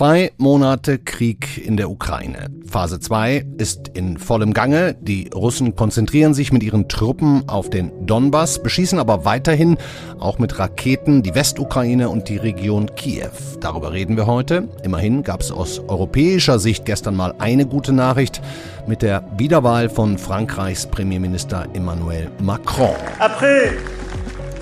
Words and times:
Zwei 0.00 0.32
Monate 0.38 0.98
Krieg 0.98 1.62
in 1.62 1.76
der 1.76 1.90
Ukraine. 1.90 2.48
Phase 2.66 3.00
2 3.00 3.44
ist 3.58 3.88
in 3.88 4.16
vollem 4.16 4.54
Gange. 4.54 4.96
Die 4.98 5.28
Russen 5.28 5.76
konzentrieren 5.76 6.32
sich 6.32 6.52
mit 6.52 6.62
ihren 6.62 6.88
Truppen 6.88 7.46
auf 7.50 7.68
den 7.68 8.06
Donbass, 8.06 8.62
beschießen 8.62 8.98
aber 8.98 9.26
weiterhin 9.26 9.76
auch 10.18 10.38
mit 10.38 10.58
Raketen 10.58 11.22
die 11.22 11.34
Westukraine 11.34 12.08
und 12.08 12.30
die 12.30 12.38
Region 12.38 12.94
Kiew. 12.94 13.28
Darüber 13.60 13.92
reden 13.92 14.16
wir 14.16 14.24
heute. 14.24 14.70
Immerhin 14.82 15.22
gab 15.22 15.42
es 15.42 15.52
aus 15.52 15.80
europäischer 15.80 16.58
Sicht 16.58 16.86
gestern 16.86 17.14
mal 17.14 17.34
eine 17.38 17.66
gute 17.66 17.92
Nachricht 17.92 18.40
mit 18.86 19.02
der 19.02 19.22
Wiederwahl 19.36 19.90
von 19.90 20.16
Frankreichs 20.16 20.86
Premierminister 20.86 21.66
Emmanuel 21.74 22.30
Macron. 22.40 22.96
Après 23.18 23.72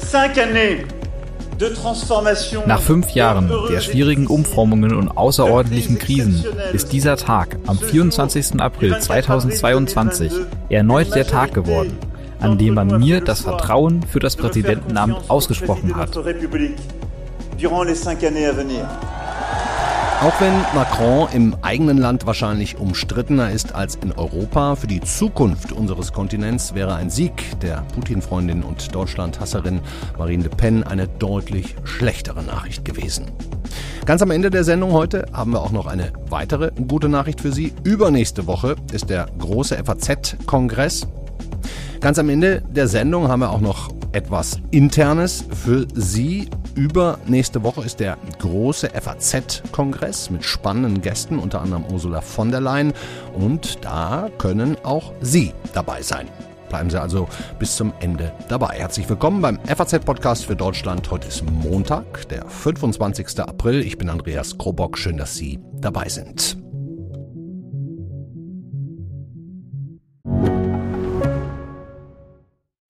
cinq 0.00 0.36
années 0.36 0.97
nach 2.66 2.80
fünf 2.80 3.10
Jahren 3.10 3.50
der 3.70 3.80
schwierigen 3.80 4.26
Umformungen 4.26 4.94
und 4.94 5.08
außerordentlichen 5.08 5.98
Krisen 5.98 6.44
ist 6.72 6.92
dieser 6.92 7.16
Tag 7.16 7.56
am 7.66 7.78
24. 7.78 8.60
April 8.60 8.98
2022 8.98 10.32
erneut 10.68 11.14
der 11.14 11.26
Tag 11.26 11.54
geworden, 11.54 11.98
an 12.40 12.58
dem 12.58 12.74
man 12.74 12.98
mir 13.00 13.20
das 13.20 13.40
Vertrauen 13.40 14.02
für 14.04 14.20
das 14.20 14.36
Präsidentenamt 14.36 15.28
ausgesprochen 15.28 15.96
hat. 15.96 16.16
Auch 20.20 20.40
wenn 20.40 20.52
Macron 20.74 21.28
im 21.32 21.56
eigenen 21.62 21.96
Land 21.96 22.26
wahrscheinlich 22.26 22.76
umstrittener 22.76 23.52
ist 23.52 23.76
als 23.76 23.94
in 23.94 24.10
Europa, 24.10 24.74
für 24.74 24.88
die 24.88 25.00
Zukunft 25.00 25.70
unseres 25.70 26.12
Kontinents 26.12 26.74
wäre 26.74 26.96
ein 26.96 27.08
Sieg 27.08 27.60
der 27.60 27.84
Putin-Freundin 27.94 28.64
und 28.64 28.92
Deutschland-Hasserin 28.92 29.80
Marine 30.18 30.42
Le 30.42 30.48
Pen 30.48 30.82
eine 30.82 31.06
deutlich 31.06 31.76
schlechtere 31.84 32.42
Nachricht 32.42 32.84
gewesen. 32.84 33.26
Ganz 34.06 34.20
am 34.20 34.32
Ende 34.32 34.50
der 34.50 34.64
Sendung 34.64 34.90
heute 34.90 35.26
haben 35.32 35.52
wir 35.52 35.62
auch 35.62 35.70
noch 35.70 35.86
eine 35.86 36.12
weitere 36.28 36.72
gute 36.88 37.08
Nachricht 37.08 37.40
für 37.40 37.52
Sie. 37.52 37.72
Übernächste 37.84 38.48
Woche 38.48 38.74
ist 38.90 39.10
der 39.10 39.26
große 39.38 39.76
FAZ-Kongress. 39.84 41.06
Ganz 42.00 42.18
am 42.18 42.28
Ende 42.28 42.62
der 42.68 42.88
Sendung 42.88 43.28
haben 43.28 43.40
wir 43.40 43.50
auch 43.50 43.60
noch 43.60 43.90
etwas 44.10 44.58
Internes 44.72 45.44
für 45.52 45.86
Sie. 45.94 46.48
Übernächste 46.78 47.64
Woche 47.64 47.84
ist 47.84 47.98
der 47.98 48.16
große 48.38 48.90
FAZ-Kongress 48.90 50.30
mit 50.30 50.44
spannenden 50.44 51.02
Gästen, 51.02 51.40
unter 51.40 51.60
anderem 51.60 51.84
Ursula 51.90 52.20
von 52.20 52.52
der 52.52 52.60
Leyen. 52.60 52.92
Und 53.34 53.84
da 53.84 54.30
können 54.38 54.76
auch 54.84 55.12
Sie 55.20 55.52
dabei 55.74 56.02
sein. 56.02 56.28
Bleiben 56.68 56.88
Sie 56.88 57.00
also 57.00 57.26
bis 57.58 57.74
zum 57.74 57.92
Ende 57.98 58.32
dabei. 58.48 58.76
Herzlich 58.78 59.08
willkommen 59.08 59.42
beim 59.42 59.58
FAZ-Podcast 59.66 60.44
für 60.44 60.54
Deutschland. 60.54 61.10
Heute 61.10 61.26
ist 61.26 61.42
Montag, 61.50 62.28
der 62.28 62.46
25. 62.46 63.40
April. 63.40 63.82
Ich 63.82 63.98
bin 63.98 64.08
Andreas 64.08 64.56
Krobock. 64.56 64.98
Schön, 64.98 65.16
dass 65.16 65.34
Sie 65.34 65.58
dabei 65.80 66.08
sind. 66.08 66.57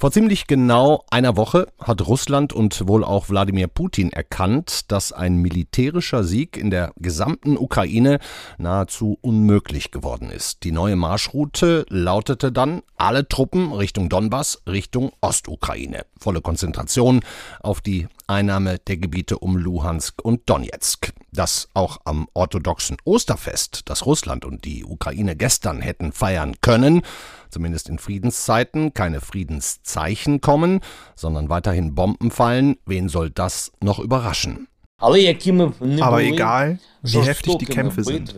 Vor 0.00 0.12
ziemlich 0.12 0.46
genau 0.46 1.04
einer 1.10 1.36
Woche 1.36 1.66
hat 1.80 2.06
Russland 2.06 2.52
und 2.52 2.86
wohl 2.86 3.02
auch 3.02 3.30
Wladimir 3.30 3.66
Putin 3.66 4.12
erkannt, 4.12 4.92
dass 4.92 5.12
ein 5.12 5.38
militärischer 5.38 6.22
Sieg 6.22 6.56
in 6.56 6.70
der 6.70 6.92
gesamten 6.98 7.58
Ukraine 7.58 8.20
nahezu 8.58 9.18
unmöglich 9.22 9.90
geworden 9.90 10.30
ist. 10.30 10.62
Die 10.62 10.70
neue 10.70 10.94
Marschroute 10.94 11.84
lautete 11.88 12.52
dann 12.52 12.82
alle 12.96 13.26
Truppen 13.26 13.72
Richtung 13.72 14.08
Donbass, 14.08 14.62
Richtung 14.68 15.10
Ostukraine. 15.20 16.06
Volle 16.16 16.42
Konzentration 16.42 17.22
auf 17.60 17.80
die 17.80 18.06
Einnahme 18.28 18.78
der 18.78 18.98
Gebiete 18.98 19.38
um 19.38 19.56
Luhansk 19.56 20.22
und 20.22 20.48
Donetsk. 20.48 21.12
Dass 21.32 21.68
auch 21.74 21.98
am 22.04 22.28
orthodoxen 22.34 22.96
Osterfest, 23.04 23.82
das 23.86 24.06
Russland 24.06 24.44
und 24.44 24.64
die 24.64 24.84
Ukraine 24.84 25.36
gestern 25.36 25.80
hätten 25.80 26.12
feiern 26.12 26.56
können, 26.60 27.02
zumindest 27.50 27.88
in 27.88 27.98
Friedenszeiten, 27.98 28.94
keine 28.94 29.20
Friedenszeichen 29.20 30.40
kommen, 30.40 30.80
sondern 31.14 31.48
weiterhin 31.48 31.94
Bomben 31.94 32.30
fallen, 32.30 32.76
wen 32.86 33.08
soll 33.08 33.30
das 33.30 33.72
noch 33.82 33.98
überraschen? 33.98 34.68
Aber 34.98 36.22
egal, 36.22 36.78
wie 37.02 37.20
heftig 37.20 37.58
die 37.58 37.66
Kämpfe 37.66 38.04
sind, 38.04 38.34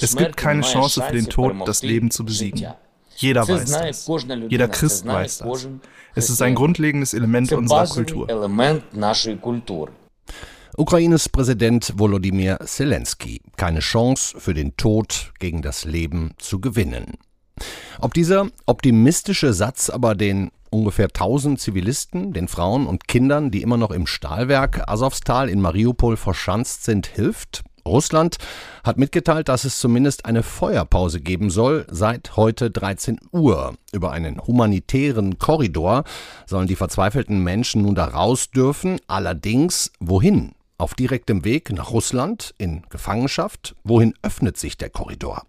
es 0.00 0.16
gibt 0.16 0.36
keine 0.36 0.62
Chance 0.62 1.02
für 1.02 1.12
den 1.12 1.28
Tod, 1.28 1.54
das 1.66 1.82
Leben 1.82 2.10
zu 2.10 2.24
besiegen. 2.24 2.74
Jeder 3.16 3.46
weiß 3.48 3.70
das. 3.70 4.10
Jeder 4.48 4.68
Christ 4.68 5.06
weiß 5.06 5.38
das. 5.38 5.68
Es 6.14 6.30
ist 6.30 6.42
ein 6.42 6.54
grundlegendes 6.54 7.14
Element 7.14 7.52
unserer 7.52 7.86
Kultur. 7.86 8.28
Ukraines 10.76 11.28
Präsident 11.28 11.92
Volodymyr 11.96 12.58
Zelensky. 12.64 13.40
Keine 13.56 13.80
Chance 13.80 14.40
für 14.40 14.54
den 14.54 14.76
Tod 14.76 15.32
gegen 15.38 15.62
das 15.62 15.84
Leben 15.84 16.32
zu 16.38 16.60
gewinnen. 16.60 17.14
Ob 18.00 18.14
dieser 18.14 18.48
optimistische 18.66 19.52
Satz 19.52 19.88
aber 19.88 20.16
den 20.16 20.50
ungefähr 20.70 21.06
1000 21.06 21.60
Zivilisten, 21.60 22.32
den 22.32 22.48
Frauen 22.48 22.86
und 22.86 23.06
Kindern, 23.06 23.52
die 23.52 23.62
immer 23.62 23.76
noch 23.76 23.92
im 23.92 24.08
Stahlwerk 24.08 24.88
Asowstal 24.88 25.48
in 25.48 25.60
Mariupol 25.60 26.16
verschanzt 26.16 26.84
sind, 26.84 27.06
hilft? 27.06 27.62
Russland 27.86 28.38
hat 28.82 28.96
mitgeteilt, 28.96 29.48
dass 29.48 29.64
es 29.64 29.78
zumindest 29.78 30.24
eine 30.24 30.42
Feuerpause 30.42 31.20
geben 31.20 31.50
soll 31.50 31.86
seit 31.90 32.36
heute 32.36 32.70
13 32.70 33.20
Uhr. 33.32 33.74
Über 33.92 34.10
einen 34.12 34.40
humanitären 34.40 35.38
Korridor 35.38 36.04
sollen 36.46 36.66
die 36.66 36.76
verzweifelten 36.76 37.42
Menschen 37.42 37.82
nun 37.82 37.94
da 37.94 38.06
raus 38.06 38.50
dürfen. 38.50 39.00
Allerdings 39.06 39.92
wohin? 40.00 40.52
Auf 40.78 40.94
direktem 40.94 41.44
Weg 41.44 41.72
nach 41.72 41.90
Russland 41.92 42.54
in 42.58 42.82
Gefangenschaft? 42.88 43.76
Wohin 43.84 44.14
öffnet 44.22 44.56
sich 44.56 44.76
der 44.76 44.90
Korridor? 44.90 45.42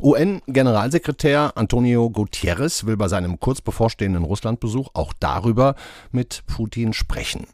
UN-Generalsekretär 0.00 1.52
Antonio 1.56 2.08
Gutierrez 2.10 2.86
will 2.86 2.96
bei 2.96 3.08
seinem 3.08 3.38
kurz 3.38 3.60
bevorstehenden 3.60 4.24
Russlandbesuch 4.24 4.90
auch 4.94 5.12
darüber 5.18 5.74
mit 6.10 6.44
Putin 6.46 6.92
sprechen. 6.92 7.46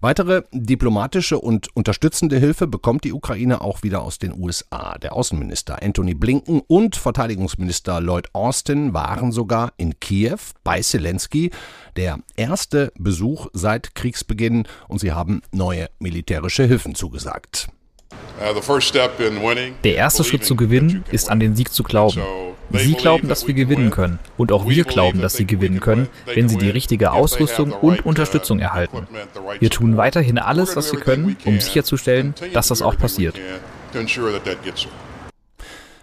Weitere 0.00 0.42
diplomatische 0.52 1.38
und 1.38 1.74
unterstützende 1.74 2.38
Hilfe 2.38 2.66
bekommt 2.66 3.04
die 3.04 3.12
Ukraine 3.12 3.60
auch 3.60 3.82
wieder 3.82 4.02
aus 4.02 4.18
den 4.18 4.38
USA. 4.38 4.98
Der 4.98 5.14
Außenminister 5.14 5.82
Anthony 5.82 6.14
Blinken 6.14 6.60
und 6.66 6.96
Verteidigungsminister 6.96 8.00
Lloyd 8.00 8.28
Austin 8.34 8.92
waren 8.92 9.32
sogar 9.32 9.72
in 9.76 9.98
Kiew 10.00 10.38
bei 10.62 10.80
Zelensky, 10.80 11.50
der 11.96 12.18
erste 12.36 12.92
Besuch 12.98 13.46
seit 13.52 13.94
Kriegsbeginn, 13.94 14.68
und 14.88 14.98
sie 14.98 15.12
haben 15.12 15.42
neue 15.52 15.88
militärische 15.98 16.64
Hilfen 16.64 16.94
zugesagt. 16.94 17.68
Uh, 18.40 18.60
Der 19.84 19.94
erste 19.94 20.24
Schritt 20.24 20.44
zu 20.44 20.56
gewinnen 20.56 21.04
ist 21.12 21.30
an 21.30 21.38
den 21.38 21.54
Sieg 21.54 21.72
zu 21.72 21.84
glauben. 21.84 22.20
Sie 22.72 22.94
glauben, 22.94 23.28
dass 23.28 23.46
wir 23.46 23.54
gewinnen 23.54 23.90
können. 23.90 24.18
Und 24.36 24.50
auch 24.50 24.68
wir 24.68 24.84
glauben, 24.84 25.20
dass 25.20 25.34
sie 25.34 25.46
gewinnen 25.46 25.80
können, 25.80 26.08
wenn 26.26 26.48
sie 26.48 26.56
die 26.56 26.70
richtige 26.70 27.12
Ausrüstung 27.12 27.72
und 27.72 28.04
uh, 28.04 28.08
Unterstützung 28.08 28.58
erhalten. 28.58 29.06
Wir 29.60 29.70
tun 29.70 29.96
weiterhin 29.96 30.38
alles, 30.38 30.74
was 30.74 30.92
wir 30.92 30.98
können, 30.98 31.36
um 31.44 31.60
sicherzustellen, 31.60 32.34
dass 32.52 32.68
das 32.68 32.82
auch 32.82 32.96
passiert. 32.96 33.38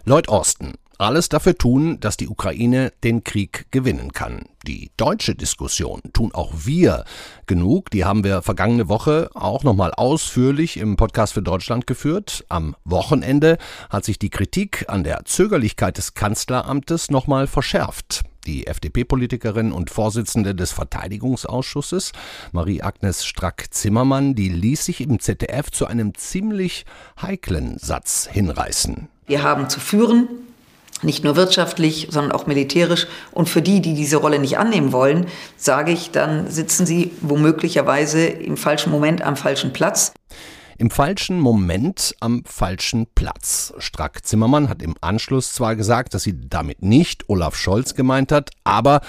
Lloyd 0.05 0.29
Austin, 0.29 0.73
alles 1.01 1.29
dafür 1.29 1.57
tun, 1.57 1.99
dass 1.99 2.15
die 2.15 2.27
Ukraine 2.27 2.93
den 3.03 3.23
Krieg 3.23 3.65
gewinnen 3.71 4.13
kann. 4.13 4.45
Die 4.67 4.91
deutsche 4.97 5.33
Diskussion 5.33 6.01
tun 6.13 6.31
auch 6.33 6.53
wir 6.63 7.05
genug. 7.47 7.89
Die 7.89 8.05
haben 8.05 8.23
wir 8.23 8.43
vergangene 8.43 8.87
Woche 8.87 9.29
auch 9.33 9.63
nochmal 9.63 9.93
ausführlich 9.93 10.77
im 10.77 10.97
Podcast 10.97 11.33
für 11.33 11.41
Deutschland 11.41 11.87
geführt. 11.87 12.45
Am 12.49 12.75
Wochenende 12.85 13.57
hat 13.89 14.05
sich 14.05 14.19
die 14.19 14.29
Kritik 14.29 14.85
an 14.89 15.03
der 15.03 15.25
Zögerlichkeit 15.25 15.97
des 15.97 16.13
Kanzleramtes 16.13 17.09
nochmal 17.09 17.47
verschärft. 17.47 18.21
Die 18.45 18.67
FDP-Politikerin 18.67 19.71
und 19.71 19.89
Vorsitzende 19.89 20.53
des 20.53 20.71
Verteidigungsausschusses, 20.71 22.11
Marie-Agnes 22.51 23.25
Strack-Zimmermann, 23.25 24.35
die 24.35 24.49
ließ 24.49 24.85
sich 24.85 25.01
im 25.01 25.19
ZDF 25.19 25.71
zu 25.71 25.87
einem 25.87 26.13
ziemlich 26.15 26.85
heiklen 27.21 27.77
Satz 27.79 28.27
hinreißen. 28.31 29.09
Wir 29.27 29.43
haben 29.43 29.69
zu 29.69 29.79
führen, 29.79 30.27
nicht 31.03 31.23
nur 31.23 31.35
wirtschaftlich, 31.35 32.07
sondern 32.11 32.31
auch 32.31 32.47
militärisch. 32.47 33.07
Und 33.31 33.49
für 33.49 33.61
die, 33.61 33.81
die 33.81 33.93
diese 33.93 34.17
Rolle 34.17 34.39
nicht 34.39 34.57
annehmen 34.57 34.91
wollen, 34.91 35.27
sage 35.57 35.91
ich, 35.91 36.11
dann 36.11 36.49
sitzen 36.49 36.85
sie 36.85 37.11
womöglicherweise 37.21 38.25
im 38.25 38.57
falschen 38.57 38.91
Moment 38.91 39.21
am 39.21 39.35
falschen 39.35 39.73
Platz. 39.73 40.13
Im 40.77 40.89
falschen 40.89 41.39
Moment 41.39 42.15
am 42.21 42.43
falschen 42.43 43.05
Platz. 43.13 43.71
Strack 43.77 44.25
Zimmermann 44.25 44.67
hat 44.67 44.81
im 44.81 44.95
Anschluss 44.99 45.53
zwar 45.53 45.75
gesagt, 45.75 46.15
dass 46.15 46.23
sie 46.23 46.49
damit 46.49 46.81
nicht 46.81 47.29
Olaf 47.29 47.55
Scholz 47.55 47.93
gemeint 47.93 48.31
hat, 48.31 48.49
aber 48.63 49.01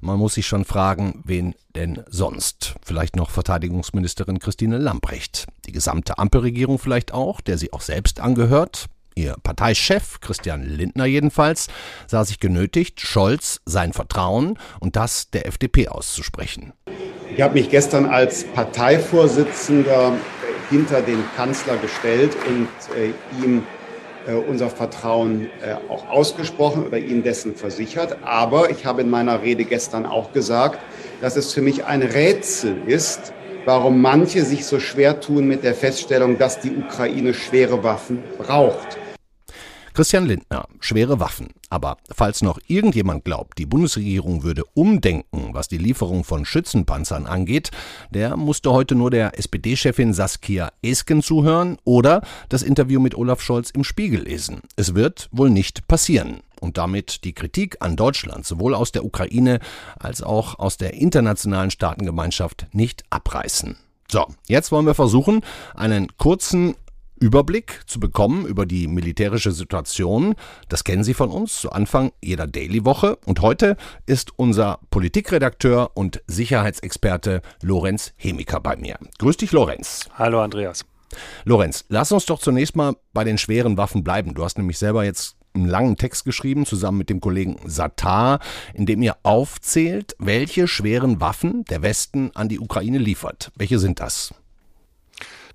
man 0.00 0.18
muss 0.20 0.34
sich 0.34 0.46
schon 0.46 0.64
fragen, 0.64 1.22
wen 1.24 1.54
denn 1.74 2.04
sonst? 2.08 2.76
Vielleicht 2.82 3.16
noch 3.16 3.30
Verteidigungsministerin 3.30 4.38
Christine 4.38 4.78
Lamprecht. 4.78 5.46
Die 5.66 5.72
gesamte 5.72 6.18
Ampelregierung 6.18 6.78
vielleicht 6.78 7.12
auch, 7.12 7.40
der 7.40 7.58
sie 7.58 7.72
auch 7.72 7.80
selbst 7.80 8.20
angehört. 8.20 8.86
Ihr 9.18 9.34
Parteichef, 9.42 10.20
Christian 10.20 10.62
Lindner 10.62 11.06
jedenfalls, 11.06 11.68
sah 12.06 12.22
sich 12.26 12.38
genötigt, 12.38 13.00
Scholz 13.00 13.62
sein 13.64 13.94
Vertrauen 13.94 14.58
und 14.78 14.94
das 14.94 15.30
der 15.30 15.46
FDP 15.46 15.88
auszusprechen. 15.88 16.74
Ich 17.34 17.40
habe 17.40 17.54
mich 17.54 17.70
gestern 17.70 18.04
als 18.04 18.44
Parteivorsitzender 18.44 20.12
hinter 20.68 21.00
den 21.00 21.24
Kanzler 21.34 21.78
gestellt 21.78 22.36
und 22.46 22.68
äh, 22.94 23.42
ihm 23.42 23.62
äh, 24.26 24.34
unser 24.34 24.68
Vertrauen 24.68 25.46
äh, 25.62 25.76
auch 25.88 26.06
ausgesprochen 26.10 26.84
oder 26.84 26.98
ihm 26.98 27.22
dessen 27.22 27.54
versichert. 27.54 28.18
Aber 28.22 28.68
ich 28.68 28.84
habe 28.84 29.00
in 29.00 29.08
meiner 29.08 29.40
Rede 29.40 29.64
gestern 29.64 30.04
auch 30.04 30.34
gesagt, 30.34 30.78
dass 31.22 31.36
es 31.36 31.54
für 31.54 31.62
mich 31.62 31.86
ein 31.86 32.02
Rätsel 32.02 32.82
ist, 32.86 33.32
warum 33.64 34.02
manche 34.02 34.44
sich 34.44 34.66
so 34.66 34.78
schwer 34.78 35.20
tun 35.20 35.48
mit 35.48 35.64
der 35.64 35.74
Feststellung, 35.74 36.36
dass 36.36 36.60
die 36.60 36.76
Ukraine 36.76 37.32
schwere 37.32 37.82
Waffen 37.82 38.22
braucht. 38.36 38.98
Christian 39.96 40.26
Lindner, 40.26 40.68
schwere 40.80 41.20
Waffen. 41.20 41.54
Aber 41.70 41.96
falls 42.14 42.42
noch 42.42 42.58
irgendjemand 42.66 43.24
glaubt, 43.24 43.56
die 43.56 43.64
Bundesregierung 43.64 44.42
würde 44.42 44.64
umdenken, 44.74 45.54
was 45.54 45.68
die 45.68 45.78
Lieferung 45.78 46.22
von 46.22 46.44
Schützenpanzern 46.44 47.26
angeht, 47.26 47.70
der 48.10 48.36
musste 48.36 48.72
heute 48.72 48.94
nur 48.94 49.10
der 49.10 49.38
SPD-Chefin 49.38 50.12
Saskia 50.12 50.68
Esken 50.82 51.22
zuhören 51.22 51.78
oder 51.84 52.20
das 52.50 52.62
Interview 52.62 53.00
mit 53.00 53.14
Olaf 53.14 53.40
Scholz 53.40 53.70
im 53.70 53.84
Spiegel 53.84 54.24
lesen. 54.24 54.60
Es 54.76 54.94
wird 54.94 55.30
wohl 55.32 55.48
nicht 55.48 55.88
passieren 55.88 56.40
und 56.60 56.76
damit 56.76 57.24
die 57.24 57.32
Kritik 57.32 57.78
an 57.80 57.96
Deutschland 57.96 58.44
sowohl 58.44 58.74
aus 58.74 58.92
der 58.92 59.02
Ukraine 59.02 59.60
als 59.98 60.22
auch 60.22 60.58
aus 60.58 60.76
der 60.76 60.92
internationalen 60.92 61.70
Staatengemeinschaft 61.70 62.66
nicht 62.72 63.04
abreißen. 63.08 63.78
So, 64.10 64.26
jetzt 64.46 64.72
wollen 64.72 64.84
wir 64.84 64.94
versuchen, 64.94 65.40
einen 65.74 66.14
kurzen 66.18 66.74
Überblick 67.18 67.82
zu 67.86 68.00
bekommen 68.00 68.46
über 68.46 68.66
die 68.66 68.86
militärische 68.86 69.52
Situation. 69.52 70.34
Das 70.68 70.84
kennen 70.84 71.04
Sie 71.04 71.14
von 71.14 71.30
uns 71.30 71.60
zu 71.60 71.70
Anfang 71.70 72.12
jeder 72.22 72.46
Daily-Woche. 72.46 73.18
Und 73.24 73.40
heute 73.40 73.76
ist 74.06 74.32
unser 74.36 74.80
Politikredakteur 74.90 75.92
und 75.94 76.22
Sicherheitsexperte 76.26 77.42
Lorenz 77.62 78.12
Hemiker 78.16 78.60
bei 78.60 78.76
mir. 78.76 78.98
Grüß 79.18 79.36
dich, 79.38 79.52
Lorenz. 79.52 80.08
Hallo, 80.14 80.40
Andreas. 80.40 80.84
Lorenz, 81.44 81.84
lass 81.88 82.12
uns 82.12 82.26
doch 82.26 82.38
zunächst 82.38 82.76
mal 82.76 82.94
bei 83.12 83.24
den 83.24 83.38
schweren 83.38 83.76
Waffen 83.76 84.04
bleiben. 84.04 84.34
Du 84.34 84.44
hast 84.44 84.58
nämlich 84.58 84.78
selber 84.78 85.04
jetzt 85.04 85.36
einen 85.54 85.68
langen 85.68 85.96
Text 85.96 86.24
geschrieben, 86.24 86.66
zusammen 86.66 86.98
mit 86.98 87.10
dem 87.10 87.20
Kollegen 87.20 87.58
Satar, 87.64 88.40
in 88.74 88.86
dem 88.86 89.02
ihr 89.02 89.16
aufzählt, 89.22 90.14
welche 90.18 90.68
schweren 90.68 91.20
Waffen 91.20 91.64
der 91.64 91.82
Westen 91.82 92.30
an 92.34 92.48
die 92.48 92.60
Ukraine 92.60 92.98
liefert. 92.98 93.50
Welche 93.56 93.78
sind 93.78 94.00
das? 94.00 94.34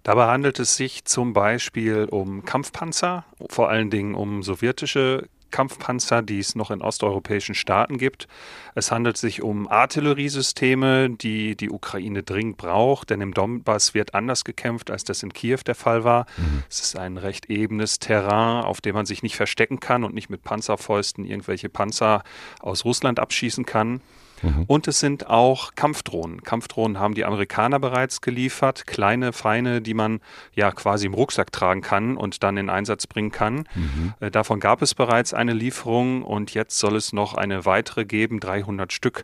Dabei 0.03 0.27
handelt 0.27 0.59
es 0.59 0.75
sich 0.75 1.05
zum 1.05 1.33
Beispiel 1.33 2.05
um 2.09 2.43
Kampfpanzer, 2.43 3.25
vor 3.49 3.69
allen 3.69 3.89
Dingen 3.89 4.15
um 4.15 4.41
sowjetische 4.43 5.27
Kampfpanzer, 5.51 6.21
die 6.21 6.39
es 6.39 6.55
noch 6.55 6.71
in 6.71 6.81
osteuropäischen 6.81 7.53
Staaten 7.53 7.97
gibt. 7.97 8.27
Es 8.73 8.91
handelt 8.91 9.17
sich 9.17 9.43
um 9.43 9.67
Artilleriesysteme, 9.67 11.09
die 11.09 11.55
die 11.55 11.69
Ukraine 11.69 12.23
dringend 12.23 12.57
braucht, 12.57 13.09
denn 13.09 13.21
im 13.21 13.33
Donbass 13.33 13.93
wird 13.93 14.15
anders 14.15 14.43
gekämpft, 14.43 14.89
als 14.89 15.03
das 15.03 15.21
in 15.21 15.33
Kiew 15.33 15.59
der 15.65 15.75
Fall 15.75 16.03
war. 16.03 16.25
Mhm. 16.37 16.63
Es 16.69 16.79
ist 16.79 16.97
ein 16.97 17.17
recht 17.17 17.49
ebenes 17.49 17.99
Terrain, 17.99 18.63
auf 18.63 18.81
dem 18.81 18.95
man 18.95 19.05
sich 19.05 19.21
nicht 19.21 19.35
verstecken 19.35 19.79
kann 19.79 20.03
und 20.03 20.15
nicht 20.15 20.29
mit 20.29 20.43
Panzerfäusten 20.43 21.25
irgendwelche 21.25 21.69
Panzer 21.69 22.23
aus 22.61 22.85
Russland 22.85 23.19
abschießen 23.19 23.65
kann. 23.65 24.01
Mhm. 24.41 24.63
Und 24.67 24.87
es 24.87 24.99
sind 24.99 25.27
auch 25.27 25.75
Kampfdrohnen. 25.75 26.41
Kampfdrohnen 26.43 26.99
haben 26.99 27.13
die 27.13 27.25
Amerikaner 27.25 27.79
bereits 27.79 28.21
geliefert, 28.21 28.87
kleine, 28.87 29.33
feine, 29.33 29.81
die 29.81 29.93
man 29.93 30.19
ja 30.53 30.71
quasi 30.71 31.05
im 31.05 31.13
Rucksack 31.13 31.51
tragen 31.51 31.81
kann 31.81 32.17
und 32.17 32.43
dann 32.43 32.57
in 32.57 32.69
Einsatz 32.69 33.07
bringen 33.07 33.31
kann. 33.31 33.67
Mhm. 33.75 34.13
Äh, 34.19 34.31
davon 34.31 34.59
gab 34.59 34.81
es 34.81 34.95
bereits 34.95 35.33
eine 35.33 35.53
Lieferung 35.53 36.23
und 36.23 36.53
jetzt 36.53 36.77
soll 36.79 36.95
es 36.95 37.13
noch 37.13 37.33
eine 37.33 37.65
weitere 37.65 38.05
geben, 38.05 38.39
300 38.39 38.91
Stück 38.93 39.23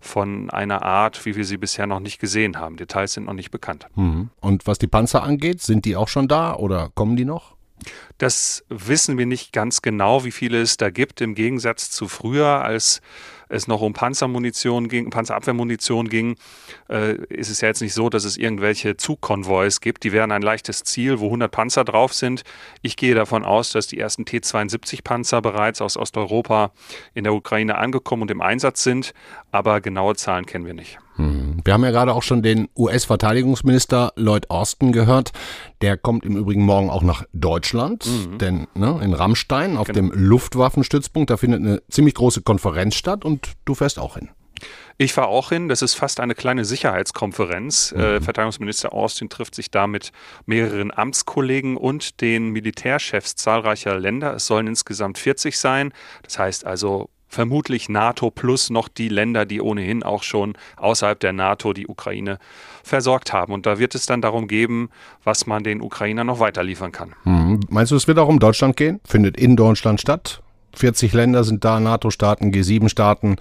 von 0.00 0.50
einer 0.50 0.82
Art, 0.82 1.24
wie 1.26 1.36
wir 1.36 1.44
sie 1.44 1.56
bisher 1.56 1.86
noch 1.86 2.00
nicht 2.00 2.20
gesehen 2.20 2.58
haben. 2.58 2.76
Details 2.76 3.14
sind 3.14 3.26
noch 3.26 3.34
nicht 3.34 3.50
bekannt. 3.50 3.86
Mhm. 3.94 4.30
Und 4.40 4.66
was 4.66 4.78
die 4.78 4.86
Panzer 4.86 5.22
angeht, 5.22 5.62
sind 5.62 5.84
die 5.84 5.96
auch 5.96 6.08
schon 6.08 6.28
da 6.28 6.54
oder 6.54 6.90
kommen 6.94 7.16
die 7.16 7.24
noch? 7.24 7.57
Das 8.18 8.64
wissen 8.68 9.18
wir 9.18 9.26
nicht 9.26 9.52
ganz 9.52 9.82
genau, 9.82 10.24
wie 10.24 10.32
viele 10.32 10.60
es 10.60 10.76
da 10.76 10.90
gibt, 10.90 11.20
im 11.20 11.34
Gegensatz 11.34 11.90
zu 11.90 12.08
früher, 12.08 12.62
als 12.62 13.00
es 13.48 13.66
noch 13.66 13.80
um 13.80 13.92
Panzermunition 13.92 14.88
ging, 14.88 15.10
Panzerabwehrmunition 15.10 16.08
ging, 16.08 16.36
äh, 16.88 17.14
ist 17.28 17.48
es 17.48 17.60
ja 17.60 17.68
jetzt 17.68 17.80
nicht 17.80 17.94
so, 17.94 18.10
dass 18.10 18.24
es 18.24 18.36
irgendwelche 18.36 18.96
Zugkonvois 18.96 19.80
gibt. 19.80 20.04
Die 20.04 20.12
wären 20.12 20.32
ein 20.32 20.42
leichtes 20.42 20.84
Ziel, 20.84 21.20
wo 21.20 21.26
100 21.26 21.50
Panzer 21.50 21.84
drauf 21.84 22.12
sind. 22.12 22.44
Ich 22.82 22.96
gehe 22.96 23.14
davon 23.14 23.44
aus, 23.44 23.72
dass 23.72 23.86
die 23.86 23.98
ersten 23.98 24.24
T-72 24.24 25.02
Panzer 25.02 25.40
bereits 25.40 25.80
aus 25.80 25.96
Osteuropa 25.96 26.72
in 27.14 27.24
der 27.24 27.32
Ukraine 27.32 27.78
angekommen 27.78 28.22
und 28.22 28.30
im 28.30 28.42
Einsatz 28.42 28.82
sind, 28.82 29.14
aber 29.50 29.80
genaue 29.80 30.16
Zahlen 30.16 30.46
kennen 30.46 30.66
wir 30.66 30.74
nicht. 30.74 30.98
Hm. 31.18 31.60
Wir 31.64 31.74
haben 31.74 31.84
ja 31.84 31.90
gerade 31.90 32.14
auch 32.14 32.22
schon 32.22 32.42
den 32.42 32.68
US-Verteidigungsminister 32.76 34.12
Lloyd 34.16 34.50
Austin 34.50 34.92
gehört. 34.92 35.32
Der 35.82 35.96
kommt 35.96 36.24
im 36.24 36.36
Übrigen 36.36 36.62
morgen 36.62 36.90
auch 36.90 37.02
nach 37.02 37.24
Deutschland, 37.32 38.06
mhm. 38.06 38.38
denn 38.38 38.66
ne, 38.74 39.00
in 39.02 39.12
Rammstein 39.12 39.76
auf 39.76 39.88
genau. 39.88 39.96
dem 39.96 40.12
Luftwaffenstützpunkt, 40.14 41.30
da 41.30 41.36
findet 41.36 41.60
eine 41.60 41.82
ziemlich 41.90 42.14
große 42.14 42.42
Konferenz 42.42 42.94
statt 42.94 43.24
und 43.24 43.52
du 43.64 43.74
fährst 43.74 43.98
auch 43.98 44.14
hin. 44.14 44.30
Ich 44.96 45.12
fahre 45.12 45.28
auch 45.28 45.50
hin. 45.50 45.68
Das 45.68 45.82
ist 45.82 45.94
fast 45.94 46.18
eine 46.20 46.34
kleine 46.34 46.64
Sicherheitskonferenz. 46.64 47.92
Mhm. 47.92 48.00
Äh, 48.00 48.20
Verteidigungsminister 48.20 48.92
Austin 48.92 49.28
trifft 49.28 49.54
sich 49.54 49.70
da 49.70 49.86
mit 49.86 50.10
mehreren 50.46 50.92
Amtskollegen 50.96 51.76
und 51.76 52.20
den 52.20 52.50
Militärchefs 52.50 53.36
zahlreicher 53.36 53.98
Länder. 53.98 54.34
Es 54.34 54.46
sollen 54.46 54.66
insgesamt 54.66 55.18
40 55.18 55.58
sein. 55.58 55.92
Das 56.22 56.38
heißt 56.38 56.64
also 56.64 57.10
vermutlich 57.28 57.88
NATO 57.88 58.30
plus 58.30 58.70
noch 58.70 58.88
die 58.88 59.08
Länder, 59.08 59.44
die 59.44 59.60
ohnehin 59.60 60.02
auch 60.02 60.22
schon 60.22 60.54
außerhalb 60.76 61.20
der 61.20 61.32
NATO 61.32 61.72
die 61.72 61.86
Ukraine 61.86 62.38
versorgt 62.82 63.32
haben. 63.32 63.52
Und 63.52 63.66
da 63.66 63.78
wird 63.78 63.94
es 63.94 64.06
dann 64.06 64.22
darum 64.22 64.48
geben, 64.48 64.90
was 65.24 65.46
man 65.46 65.62
den 65.62 65.80
Ukrainern 65.80 66.26
noch 66.26 66.40
weiter 66.40 66.62
liefern 66.62 66.92
kann. 66.92 67.14
Hm. 67.24 67.60
Meinst 67.68 67.92
du, 67.92 67.96
es 67.96 68.08
wird 68.08 68.18
auch 68.18 68.28
um 68.28 68.38
Deutschland 68.38 68.76
gehen? 68.76 69.00
Findet 69.04 69.36
in 69.36 69.56
Deutschland 69.56 70.00
statt? 70.00 70.42
40 70.74 71.12
Länder 71.12 71.44
sind 71.44 71.64
da, 71.64 71.80
NATO-Staaten, 71.80 72.52
G7-Staaten. 72.52 73.36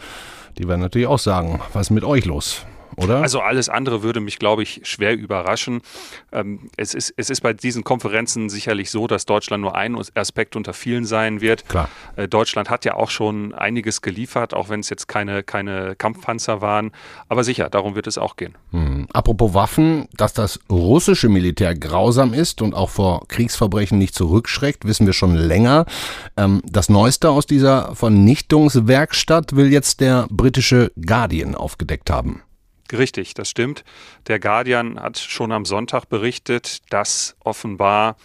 Die 0.57 0.67
werden 0.67 0.81
natürlich 0.81 1.07
auch 1.07 1.19
sagen, 1.19 1.59
was 1.73 1.87
ist 1.87 1.91
mit 1.91 2.03
euch 2.03 2.25
los? 2.25 2.65
Oder? 2.97 3.21
Also 3.21 3.41
alles 3.41 3.69
andere 3.69 4.01
würde 4.01 4.19
mich, 4.19 4.39
glaube 4.39 4.63
ich, 4.63 4.81
schwer 4.83 5.15
überraschen. 5.15 5.81
Ähm, 6.31 6.69
es, 6.77 6.95
ist, 6.95 7.13
es 7.15 7.29
ist 7.29 7.41
bei 7.41 7.53
diesen 7.53 7.83
Konferenzen 7.83 8.49
sicherlich 8.49 8.89
so, 8.89 9.05
dass 9.05 9.25
Deutschland 9.25 9.61
nur 9.61 9.75
ein 9.75 9.95
Aspekt 10.15 10.55
unter 10.55 10.73
vielen 10.73 11.05
sein 11.05 11.39
wird. 11.39 11.69
Klar. 11.69 11.89
Äh, 12.15 12.27
Deutschland 12.27 12.71
hat 12.71 12.85
ja 12.85 12.95
auch 12.95 13.11
schon 13.11 13.53
einiges 13.53 14.01
geliefert, 14.01 14.55
auch 14.55 14.69
wenn 14.69 14.79
es 14.79 14.89
jetzt 14.89 15.07
keine, 15.07 15.43
keine 15.43 15.95
Kampfpanzer 15.95 16.61
waren. 16.61 16.91
Aber 17.29 17.43
sicher, 17.43 17.69
darum 17.69 17.93
wird 17.93 18.07
es 18.07 18.17
auch 18.17 18.35
gehen. 18.35 18.55
Hm. 18.71 19.07
Apropos 19.13 19.53
Waffen, 19.53 20.07
dass 20.13 20.33
das 20.33 20.59
russische 20.69 21.29
Militär 21.29 21.75
grausam 21.75 22.33
ist 22.33 22.63
und 22.63 22.73
auch 22.73 22.89
vor 22.89 23.27
Kriegsverbrechen 23.27 23.99
nicht 23.99 24.15
zurückschreckt, 24.15 24.85
wissen 24.85 25.05
wir 25.05 25.13
schon 25.13 25.35
länger. 25.35 25.85
Ähm, 26.35 26.63
das 26.65 26.89
Neueste 26.89 27.29
aus 27.29 27.45
dieser 27.45 27.95
Vernichtungswerkstatt 27.95 29.55
will 29.55 29.71
jetzt 29.71 30.01
der 30.01 30.25
britische 30.31 30.91
Guardian 30.99 31.53
aufgedeckt 31.53 32.09
haben. 32.09 32.41
Richtig, 32.91 33.33
das 33.33 33.49
stimmt. 33.49 33.83
Der 34.27 34.39
Guardian 34.39 34.99
hat 34.99 35.17
schon 35.17 35.51
am 35.51 35.65
Sonntag 35.65 36.05
berichtet, 36.05 36.81
dass 36.89 37.35
offenbar 37.43 38.15